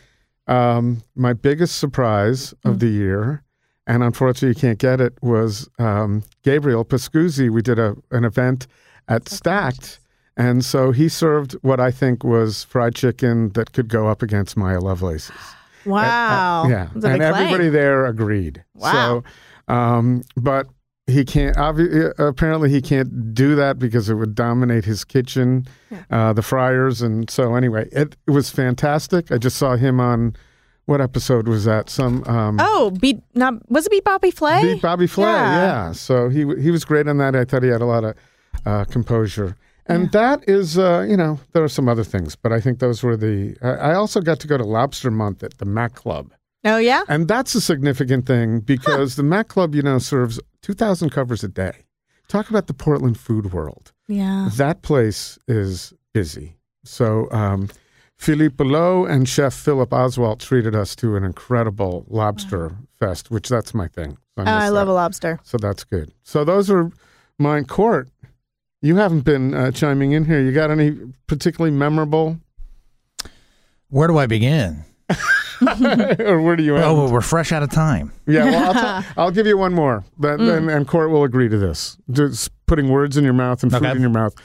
[0.48, 3.44] um, my biggest surprise of the year,
[3.88, 7.50] and unfortunately you can't get it, was um, Gabriel Pascuzzi.
[7.50, 8.68] We did a an event
[9.08, 10.00] at Stacked,
[10.38, 14.56] and so he served what I think was fried chicken that could go up against
[14.56, 15.32] Maya Lovelace's.
[15.86, 16.64] wow.
[16.64, 17.34] Uh, yeah, That's and big claim.
[17.34, 18.64] everybody there agreed.
[18.76, 19.24] Wow.
[19.68, 20.68] So, um, but
[21.08, 21.58] he can't.
[21.58, 25.66] Obvi- uh, apparently, he can't do that because it would dominate his kitchen,
[26.12, 29.32] uh, the fryers, and so anyway, it, it was fantastic.
[29.32, 30.36] I just saw him on
[30.92, 31.90] what episode was that?
[31.90, 34.62] Some um, Oh, beat not was it beat Bobby Flay?
[34.74, 35.26] Beat Bobby Flay.
[35.26, 35.56] Yeah.
[35.88, 35.92] Yeah.
[35.94, 37.36] So he he was great on that.
[37.36, 38.16] I thought he had a lot of
[38.66, 39.56] uh, composure.
[39.88, 43.04] And that is, uh, you know, there are some other things, but I think those
[43.04, 43.58] were the.
[43.62, 46.34] I I also got to go to Lobster Month at the Mac Club.
[46.64, 47.04] Oh yeah.
[47.08, 51.48] And that's a significant thing because the Mac Club, you know, serves 2,000 covers a
[51.48, 51.86] day.
[52.28, 53.92] Talk about the Portland food world.
[54.08, 54.50] Yeah.
[54.58, 56.58] That place is busy.
[56.84, 57.70] So, um,
[58.22, 63.74] Philippe Boulot and Chef Philip Oswalt treated us to an incredible lobster fest, which that's
[63.74, 64.12] my thing.
[64.38, 65.40] So Oh, I miss love a lobster.
[65.42, 66.12] So that's good.
[66.22, 66.92] So those are
[67.40, 67.66] mine.
[67.66, 68.10] Cort,
[68.80, 70.40] you haven't been uh, chiming in here.
[70.40, 70.96] You got any
[71.26, 72.38] particularly memorable,
[73.90, 74.86] Where do I begin?
[76.20, 76.86] or where do you end?
[76.86, 78.12] Oh, well, we're fresh out of time.
[78.28, 80.58] Yeah, well, I'll, t- I'll give you one more, but, Mm.
[80.58, 81.98] and, and Cort will agree to this.
[82.12, 83.92] Just putting words in your mouth and food Okay.
[83.96, 84.36] in your mouth.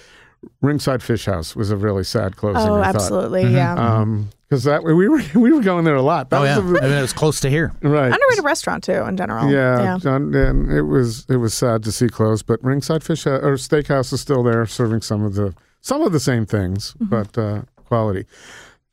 [0.63, 2.63] Ringside Fish House was a really sad closing.
[2.63, 2.95] Oh, I thought.
[2.97, 3.47] absolutely.
[3.53, 3.75] Yeah.
[3.75, 6.31] Um, because that we were we were going there a lot.
[6.31, 7.73] That Oh yeah, was I mean, it was close to here.
[7.83, 8.13] a, right.
[8.13, 9.51] Underrated restaurant too, in general.
[9.51, 9.99] Yeah, Yeah.
[9.99, 14.13] John, and it was it was sad to see close, but Ringside Fish or Steakhouse
[14.13, 17.05] is still there, serving some of the some of the same things, Mm-hmm.
[17.07, 18.27] but uh, quality.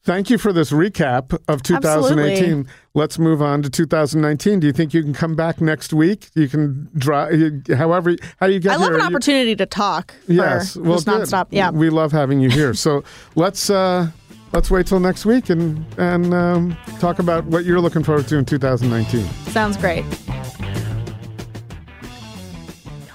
[0.05, 2.33] Thank you for this recap of 2018.
[2.43, 2.71] Absolutely.
[2.93, 4.59] Let's move on to 2019.
[4.59, 6.27] Do you think you can come back next week?
[6.35, 8.13] You can drive, however.
[8.37, 8.95] How do you get I love here?
[8.95, 10.13] an You- opportunity to talk.
[10.27, 11.21] Yes, well, just good.
[11.21, 11.47] nonstop.
[11.51, 11.71] Yeah.
[11.71, 12.73] we love having you here.
[12.73, 14.07] So let's uh,
[14.51, 18.37] let's wait till next week and and um, talk about what you're looking forward to
[18.37, 19.25] in 2019.
[19.53, 20.03] Sounds great.